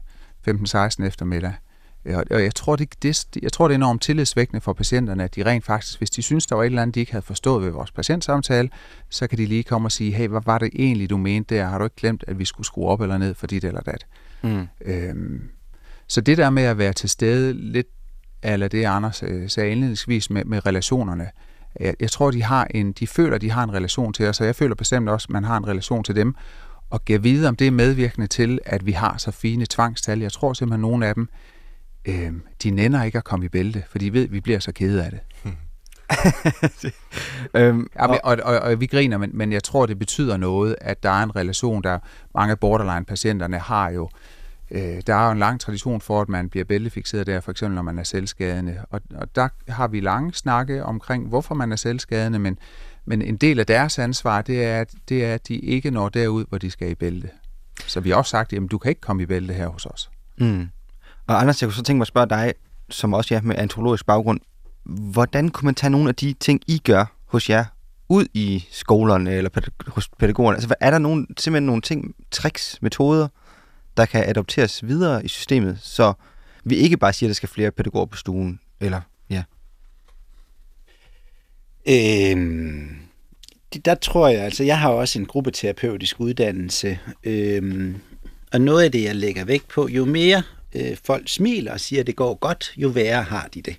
[0.47, 1.53] 15-16 eftermiddag.
[2.05, 5.45] Og jeg tror, det, det, jeg tror, det er enormt tillidsvækkende for patienterne, at de
[5.45, 7.71] rent faktisk, hvis de synes, der var et eller andet, de ikke havde forstået ved
[7.71, 8.69] vores patientsamtale,
[9.09, 11.65] så kan de lige komme og sige, hey, hvad var det egentlig, du mente der?
[11.65, 14.05] Har du ikke glemt, at vi skulle skrue op eller ned for dit eller dat?
[14.41, 14.67] Mm.
[14.85, 15.41] Øhm,
[16.07, 17.87] så det der med at være til stede lidt,
[18.43, 21.29] eller det Anders øh, sagde indledningsvis med, med relationerne,
[21.79, 24.45] jeg, jeg tror, de har en, de føler, de har en relation til os, og
[24.45, 26.35] jeg føler bestemt også, at man har en relation til dem,
[26.89, 30.19] og giver videre om det er medvirkende til, at vi har så fine tvangstal.
[30.19, 31.29] Jeg tror simpelthen, at nogle af dem,
[32.05, 34.71] øh, de nænder ikke at komme i bælte, for de ved, at vi bliver så
[34.71, 35.19] kede af det.
[35.43, 35.53] Hmm.
[37.61, 40.75] øhm, ja, og, og, og, og vi griner, men, men jeg tror, det betyder noget,
[40.81, 41.99] at der er en relation, der
[42.35, 44.09] mange borderline-patienterne har jo
[44.71, 47.75] Øh, der er jo en lang tradition for, at man bliver bæltefixeret der, for eksempel
[47.75, 48.77] når man er selvskadende.
[48.89, 52.59] Og, og der har vi lange snakke omkring, hvorfor man er selvskadende, men,
[53.05, 56.09] men en del af deres ansvar, det er, at, det er, at de ikke når
[56.09, 57.29] derud, hvor de skal i bælte.
[57.87, 60.09] Så vi har også sagt, at du kan ikke komme i bælte her hos os.
[60.37, 60.69] Mm.
[61.27, 62.53] Og Anders, jeg kunne så tænke mig at spørge dig,
[62.89, 64.39] som også er med antropologisk baggrund,
[64.83, 67.65] hvordan kunne man tage nogle af de ting, I gør hos jer,
[68.09, 69.49] ud i skolerne eller
[69.87, 70.55] hos pædagogerne?
[70.55, 73.27] Altså, er der nogle, simpelthen nogle ting, tricks, metoder,
[73.99, 76.13] der kan adopteres videre i systemet, så
[76.63, 79.43] vi ikke bare siger, at der skal flere pædagoger på stuen, eller ja.
[81.89, 82.97] Øhm,
[83.85, 87.95] der tror jeg, altså jeg har også en gruppeterapeutisk uddannelse, øhm,
[88.53, 90.43] og noget af det, jeg lægger vægt på, jo mere
[90.75, 93.75] øh, folk smiler og siger, at det går godt, jo værre har de det.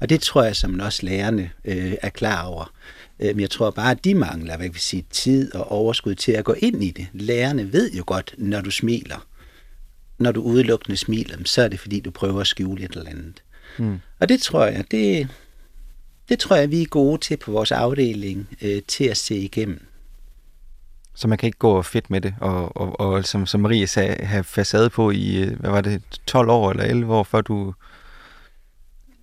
[0.00, 2.72] Og det tror jeg, som også lærerne øh, er klar over.
[3.20, 6.32] Øh, men jeg tror bare, at de mangler hvad vi sige, tid og overskud til
[6.32, 7.06] at gå ind i det.
[7.12, 9.26] Lærerne ved jo godt, når du smiler,
[10.20, 13.42] når du udelukkende smiler, så er det fordi, du prøver at skjule et eller andet.
[13.78, 14.00] Mm.
[14.20, 15.28] Og det tror jeg, det,
[16.28, 19.86] det tror jeg, vi er gode til på vores afdeling, øh, til at se igennem.
[21.14, 24.24] Så man kan ikke gå fedt med det, og, og, og som, som Marie sagde,
[24.24, 27.74] have facade på i, øh, hvad var det, 12 år eller 11 år, før du...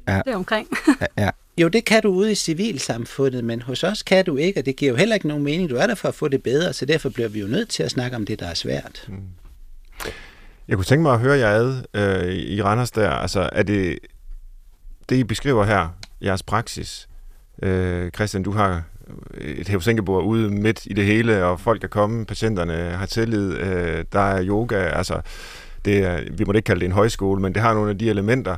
[0.08, 0.22] Ja.
[0.26, 0.68] Det er omkring.
[1.02, 1.30] ja, ja.
[1.58, 4.76] Jo, det kan du ude i civilsamfundet, men hos os kan du ikke, og det
[4.76, 5.70] giver jo heller ikke nogen mening.
[5.70, 7.84] Du er der for at få det bedre, så derfor bliver vi jo nødt til
[7.84, 9.06] at snakke om det, der er svært.
[9.08, 9.16] Mm.
[10.68, 13.10] Jeg kunne tænke mig at høre jer ad øh, i Randers der.
[13.10, 14.00] Altså, er det
[15.10, 15.88] det, I beskriver her,
[16.24, 17.10] jeres praksis?
[17.64, 18.84] Øh, Christian, du har
[19.38, 24.06] et hævsænkebord ude midt i det hele, og folk er kommet, patienterne har tillid, øh,
[24.14, 25.22] der er yoga, altså
[25.86, 28.10] det er, vi må ikke kalde det en højskole, men det har nogle af de
[28.10, 28.58] elementer.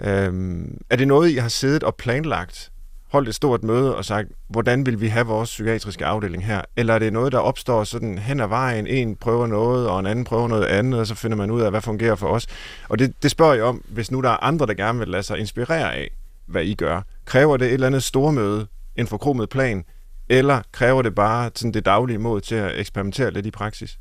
[0.00, 2.71] Øh, er det noget, I har siddet og planlagt
[3.12, 6.62] holdt et stort møde og sagt, hvordan vil vi have vores psykiatriske afdeling her?
[6.76, 10.06] Eller er det noget, der opstår sådan hen ad vejen, en prøver noget, og en
[10.06, 12.46] anden prøver noget andet, og så finder man ud af, hvad fungerer for os?
[12.88, 15.22] Og det, det spørger jeg om, hvis nu der er andre, der gerne vil lade
[15.22, 16.10] sig inspirere af,
[16.46, 17.02] hvad I gør?
[17.24, 19.84] Kræver det et eller andet stormøde, en forkromet plan,
[20.28, 23.98] eller kræver det bare sådan det daglige mod til at eksperimentere lidt i praksis?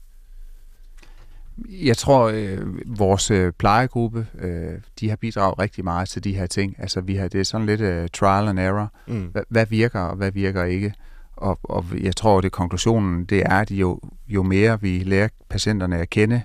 [1.70, 2.60] Jeg tror, øh,
[2.98, 6.76] vores øh, plejegruppe, øh, de har bidraget rigtig meget til de her ting.
[6.80, 8.94] Altså, vi har, det er sådan lidt øh, trial and error.
[9.08, 9.22] Mm.
[9.24, 10.94] Hvad, hvad virker, og hvad virker ikke?
[11.36, 15.28] Og, og jeg tror, at det konklusionen, det er, at jo, jo mere vi lærer
[15.50, 16.42] patienterne at kende,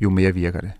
[0.00, 0.72] jo mere virker det.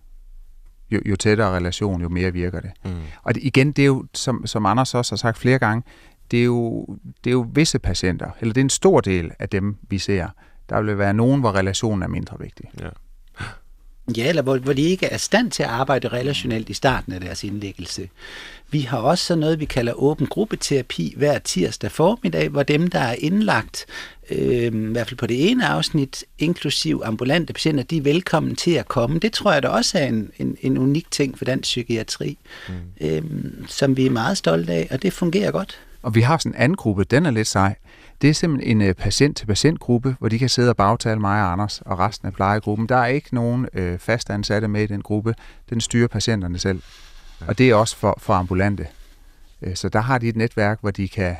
[0.90, 2.70] Jo, jo tættere relation, jo mere virker det.
[2.84, 2.90] Mm.
[3.22, 5.82] Og det, igen, det er jo, som, som Anders også har sagt flere gange,
[6.30, 6.86] det er, jo,
[7.24, 10.28] det er jo visse patienter, eller det er en stor del af dem, vi ser.
[10.68, 12.70] Der vil være nogen, hvor relationen er mindre vigtig.
[12.80, 12.88] Ja.
[14.16, 17.20] Ja, eller hvor, hvor de ikke er stand til at arbejde relationelt i starten af
[17.20, 18.08] deres indlæggelse.
[18.70, 22.98] Vi har også sådan noget, vi kalder åben gruppeterapi hver tirsdag formiddag, hvor dem, der
[22.98, 23.86] er indlagt,
[24.30, 28.70] øh, i hvert fald på det ene afsnit, inklusiv ambulante patienter, de er velkommen til
[28.70, 29.18] at komme.
[29.18, 32.38] Det tror jeg da også er en, en, en unik ting for dansk psykiatri,
[32.68, 32.74] mm.
[33.06, 33.22] øh,
[33.68, 35.80] som vi er meget stolte af, og det fungerer godt.
[36.02, 37.74] Og vi har sådan en anden gruppe, den er lidt sej.
[38.22, 41.80] Det er simpelthen en uh, patient-til-patient-gruppe, hvor de kan sidde og bagtale mig og Anders
[41.80, 42.88] og resten af plejegruppen.
[42.88, 45.34] Der er ikke nogen uh, fastansatte med i den gruppe.
[45.70, 46.82] Den styrer patienterne selv.
[47.40, 47.46] Ja.
[47.48, 48.86] Og det er også for, for ambulante.
[49.60, 51.36] Uh, så der har de et netværk, hvor de kan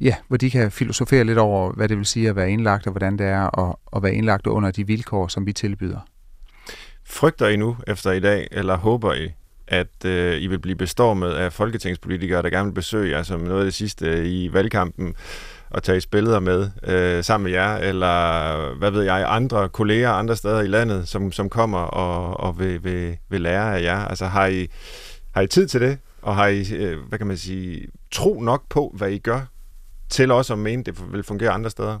[0.00, 2.92] Ja, hvor de kan filosofere lidt over, hvad det vil sige at være indlagt, og
[2.92, 6.00] hvordan det er at, at være indlagt under de vilkår, som vi tilbyder.
[7.06, 9.30] Frygter I nu efter i dag, eller håber I,
[9.68, 13.60] at øh, I vil blive bestormet af folketingspolitikere, der gerne vil besøge jer som noget
[13.60, 15.14] af det sidste i valgkampen,
[15.70, 20.36] og tage billeder med øh, sammen med jer, eller hvad ved jeg, andre kolleger andre
[20.36, 23.98] steder i landet, som, som kommer og, og vil, vil, vil lære af jer.
[23.98, 24.66] Altså har I,
[25.34, 25.98] har I tid til det?
[26.22, 29.40] Og har I, øh, hvad kan man sige, tro nok på, hvad I gør,
[30.10, 31.98] til også at mene, det vil fungere andre steder?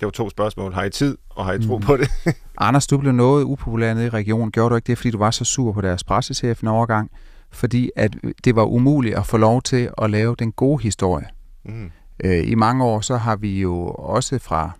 [0.00, 0.72] Det var to spørgsmål.
[0.72, 1.84] Har I tid, og har I tro mm.
[1.84, 2.08] på det?
[2.58, 4.50] Anders, du blev noget upopulær nede i regionen.
[4.50, 7.10] Gjorde du ikke det, fordi du var så sur på deres pressechef en overgang?
[7.52, 11.26] Fordi at det var umuligt at få lov til at lave den gode historie.
[11.64, 11.90] Mm.
[12.24, 14.70] Øh, I mange år så har vi jo også fra,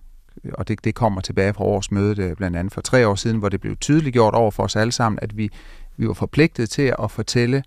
[0.53, 3.49] og det, det kommer tilbage fra årsmødet øh, blandt andet for tre år siden, hvor
[3.49, 5.51] det blev tydeligt gjort over for os alle sammen, at vi,
[5.97, 7.63] vi var forpligtet til at fortælle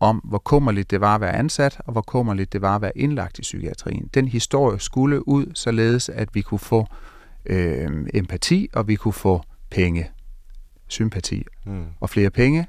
[0.00, 2.98] om, hvor kummerligt det var at være ansat, og hvor kummerligt det var at være
[2.98, 4.10] indlagt i psykiatrien.
[4.14, 6.86] Den historie skulle ud, således at vi kunne få
[7.46, 10.10] øh, empati, og vi kunne få penge,
[10.88, 11.84] sympati, mm.
[12.00, 12.66] og flere penge,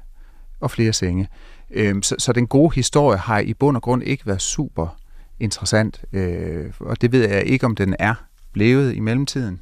[0.60, 1.28] og flere senge.
[1.70, 4.96] Øh, så, så den gode historie har i bund og grund ikke været super
[5.40, 8.14] interessant, øh, og det ved jeg ikke, om den er
[8.52, 9.60] blevet i mellemtiden.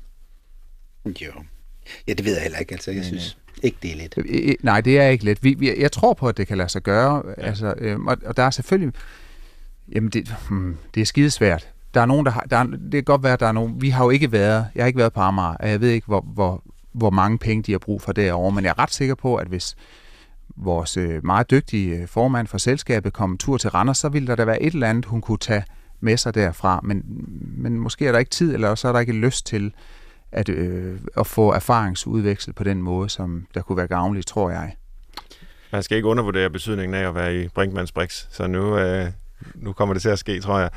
[1.06, 1.32] Jo.
[2.08, 2.72] Ja, det ved jeg heller ikke.
[2.72, 4.14] Altså, jeg synes ikke, det er let.
[4.16, 5.44] Øh, øh, nej, det er ikke let.
[5.44, 7.22] Vi, vi, jeg tror på, at det kan lade sig gøre.
[7.26, 7.42] Ja.
[7.42, 8.94] Altså, øh, og, og der er selvfølgelig...
[9.92, 11.68] Jamen, det, hmm, det er skidesvært.
[11.94, 12.40] Der er nogen, der har...
[12.50, 13.82] Der er, det kan godt være, at der er nogen...
[13.82, 14.66] Vi har jo ikke været...
[14.74, 16.62] Jeg har ikke været på Amager, og jeg ved ikke, hvor, hvor,
[16.92, 19.46] hvor mange penge de har brug for derovre, men jeg er ret sikker på, at
[19.46, 19.76] hvis
[20.56, 24.28] vores øh, meget dygtige øh, formand for selskabet kom en tur til Randers, så ville
[24.28, 25.64] der da være et eller andet, hun kunne tage
[26.00, 26.80] med sig derfra.
[26.82, 27.02] Men,
[27.56, 29.72] men måske er der ikke tid, eller så er der ikke lyst til
[30.32, 34.76] at, øh, at få erfaringsudvekslet på den måde, som der kunne være gavnligt, tror jeg.
[35.72, 39.06] Man skal ikke undervurdere betydningen af at være i Brinkmanns Brix, så nu, øh,
[39.54, 40.70] nu kommer det til at ske, tror jeg.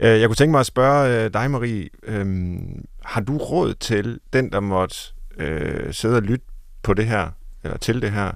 [0.00, 2.58] Øh, jeg kunne tænke mig at spørge dig, Marie, øh,
[3.04, 4.96] har du råd til den, der måtte
[5.38, 6.44] øh, sidde og lytte
[6.82, 7.30] på det her,
[7.64, 8.32] eller til det her,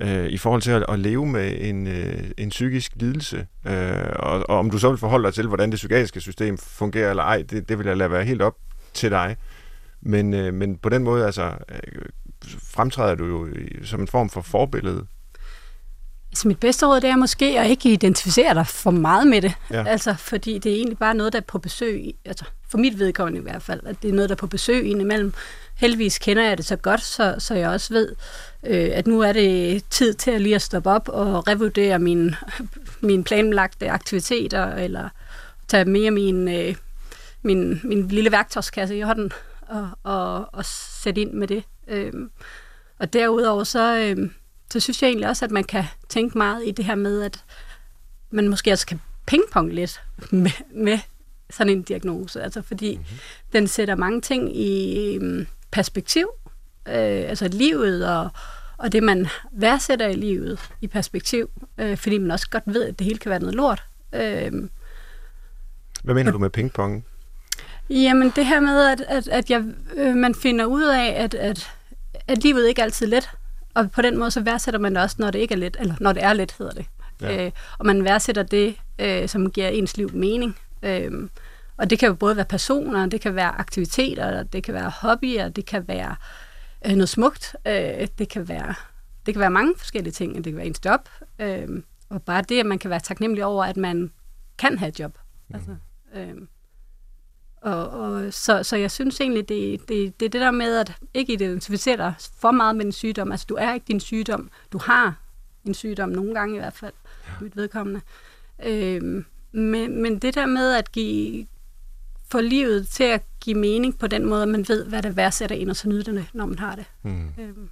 [0.00, 3.46] øh, i forhold til at, at leve med en, øh, en psykisk lidelse.
[3.66, 7.10] Øh, og, og om du så vil forholde dig til, hvordan det psykiatriske system fungerer
[7.10, 8.56] eller ej, det, det vil jeg lade være helt op
[8.94, 9.36] til dig.
[10.00, 12.02] Men, øh, men på den måde altså, øh,
[12.62, 13.48] fremtræder du jo
[13.84, 15.06] som en form for forbillede.
[16.34, 19.54] Så mit bedste råd det er måske at ikke identificere dig for meget med det.
[19.70, 19.84] Ja.
[19.86, 23.40] Altså, fordi det er egentlig bare noget, der er på besøg, altså for mit vedkommende
[23.40, 25.34] i hvert fald, at det er noget, der er på besøg indimellem.
[25.76, 28.14] Heldigvis kender jeg det så godt, så, så jeg også ved,
[28.66, 32.36] øh, at nu er det tid til at lige at stoppe op og revurdere mine,
[33.00, 35.08] mine planlagte aktiviteter, eller
[35.68, 36.74] tage mere min, øh,
[37.42, 40.64] min, min lille værktøjskasse i hånden og, og, og
[41.02, 41.64] sætte ind med det.
[41.88, 42.12] Øh,
[42.98, 44.30] og derudover så, øh,
[44.72, 47.44] så synes jeg egentlig også, at man kan tænke meget i det her med, at
[48.30, 50.98] man måske også kan pingpong lidt med, med
[51.50, 53.18] sådan en diagnose, altså fordi mm-hmm.
[53.52, 56.28] den sætter mange ting i øh, perspektiv,
[56.88, 58.28] øh, altså livet og,
[58.76, 62.98] og det, man værdsætter i livet i perspektiv, øh, fordi man også godt ved, at
[62.98, 63.84] det hele kan være noget lort.
[64.12, 64.52] Øh,
[66.04, 67.04] Hvad mener du med pingpong?
[67.90, 69.64] Jamen det her med, at, at, at jeg,
[69.96, 71.70] øh, man finder ud af, at, at,
[72.28, 73.30] at livet ikke altid er let,
[73.74, 75.94] og på den måde så værdsætter man det også, når det ikke er let, eller
[76.00, 76.86] når det er let, hedder det.
[77.20, 77.46] Ja.
[77.46, 80.56] Øh, og man værdsætter det, øh, som giver ens liv mening.
[80.82, 81.28] Øh,
[81.76, 85.48] og det kan jo både være personer, det kan være aktiviteter, det kan være hobbyer,
[85.48, 86.16] det kan være øh,
[86.92, 88.74] noget smukt, øh, det, kan være,
[89.26, 90.34] det kan være mange forskellige ting.
[90.36, 91.08] Det kan være ens job,
[91.38, 94.12] øh, og bare det, at man kan være taknemmelig over, at man
[94.58, 95.18] kan have et job.
[95.48, 95.54] Mm.
[95.54, 95.76] Altså,
[96.14, 96.34] øh,
[97.64, 100.92] og, og, så, så jeg synes egentlig, det, det, det er det der med, at
[101.14, 103.32] ikke identificere dig for meget med en sygdom.
[103.32, 104.50] Altså, du er ikke din sygdom.
[104.72, 105.20] Du har
[105.64, 106.92] en sygdom, nogle gange i hvert fald,
[107.26, 107.32] ja.
[107.40, 108.00] mit vedkommende.
[108.64, 111.46] Øh, men, men det der med at give,
[112.34, 115.56] få livet til at give mening på den måde, at man ved, hvad det værdsætter
[115.56, 116.84] ind, og så nyder det, når man har det.
[117.02, 117.28] Mm.
[117.38, 117.68] Øhm.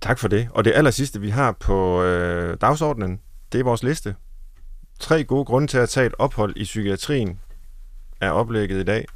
[0.00, 0.48] Tak for det.
[0.50, 3.20] Og det aller sidste, vi har på øh, dagsordenen,
[3.52, 4.14] det er vores liste.
[5.00, 7.40] Tre gode grunde til at tage et ophold i psykiatrien
[8.20, 9.06] er oplægget i dag.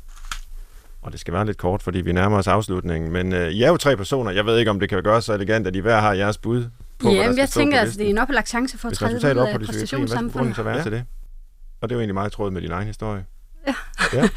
[1.03, 3.13] Og det skal være lidt kort, fordi vi nærmer os afslutningen.
[3.13, 4.31] Men øh, I er jo tre personer.
[4.31, 6.65] Jeg ved ikke, om det kan gøre så elegant, at I hver har jeres bud
[6.99, 9.61] på, ja, jeg tænker, at det er en oplagt chance for at træde ud af
[9.61, 10.47] præstationssamfundet.
[10.47, 10.83] Hvad så være ja.
[10.83, 11.05] til det?
[11.81, 13.25] Og det er jo egentlig meget tråd med din egen historie.
[13.69, 13.75] Ja.
[14.13, 14.29] ja.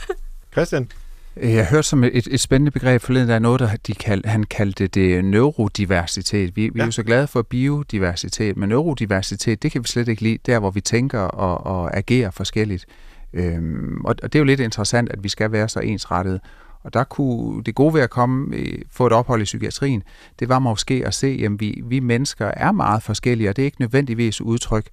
[0.51, 0.89] Christian?
[1.36, 4.43] Jeg hørte som et, et spændende begreb forleden, der er noget, der de kald, han
[4.43, 6.55] kaldte det neurodiversitet.
[6.55, 6.82] Vi, vi ja.
[6.82, 10.59] er jo så glade for biodiversitet, men neurodiversitet, det kan vi slet ikke lide, der
[10.59, 12.86] hvor vi tænker og, og agerer forskelligt.
[13.34, 16.41] Øhm, og, og det er jo lidt interessant, at vi skal være så ensrettet.
[16.84, 20.03] Og der kunne det gode ved at komme, øh, få et ophold i psykiatrien,
[20.39, 23.65] det var måske at se, at vi, vi mennesker er meget forskellige, og det er
[23.65, 24.86] ikke nødvendigvis udtryk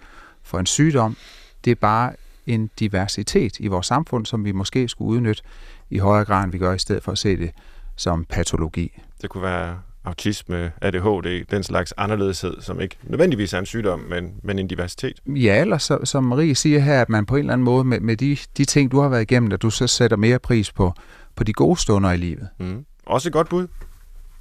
[0.42, 1.16] for en sygdom.
[1.64, 2.12] Det er bare
[2.48, 5.42] en diversitet i vores samfund, som vi måske skulle udnytte
[5.90, 7.50] i højere grad, end vi gør, i stedet for at se det
[7.96, 9.00] som patologi.
[9.22, 14.34] Det kunne være autisme, ADHD, den slags anderledeshed, som ikke nødvendigvis er en sygdom, men,
[14.42, 15.20] men en diversitet.
[15.26, 18.00] Ja, eller så, som Marie siger her, at man på en eller anden måde med,
[18.00, 20.92] med de, de ting, du har været igennem, at du så sætter mere pris på,
[21.36, 22.48] på de gode stunder i livet.
[22.58, 22.84] Mm.
[23.06, 23.66] Også et godt bud.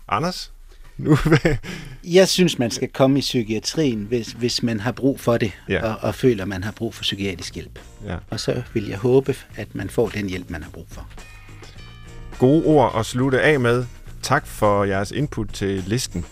[0.07, 0.53] Anders?
[0.97, 1.17] Nu
[2.03, 5.85] jeg synes, man skal komme i psykiatrien, hvis, hvis man har brug for det, ja.
[5.85, 7.79] og, og føler, man har brug for psykiatrisk hjælp.
[8.05, 8.15] Ja.
[8.29, 11.07] Og så vil jeg håbe, at man får den hjælp, man har brug for.
[12.39, 13.85] Gode ord at slutte af med.
[14.21, 16.25] Tak for jeres input til listen.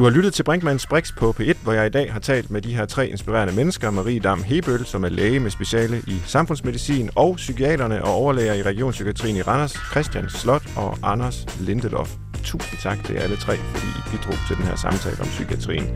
[0.00, 2.62] Du har lyttet til Brinkmanns Brix på P1, hvor jeg i dag har talt med
[2.62, 3.90] de her tre inspirerende mennesker.
[3.90, 8.62] Marie Dam Hebøl, som er læge med speciale i samfundsmedicin, og psykiaterne og overlæger i
[8.62, 12.10] Regionspsykiatrien i Randers, Christian Slot og Anders Lindelof.
[12.44, 15.86] Tusind tak til alle tre, fordi I bidrog til den her samtale om psykiatrien.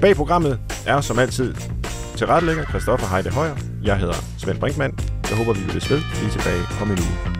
[0.00, 1.54] Bag programmet er som altid
[2.16, 3.56] tilrettelægger Christoffer Heide Højer.
[3.82, 4.98] Jeg hedder Svend Brinkmann.
[5.30, 6.00] Jeg håber, vi vil ved.
[6.20, 7.39] Vi er tilbage om en uge.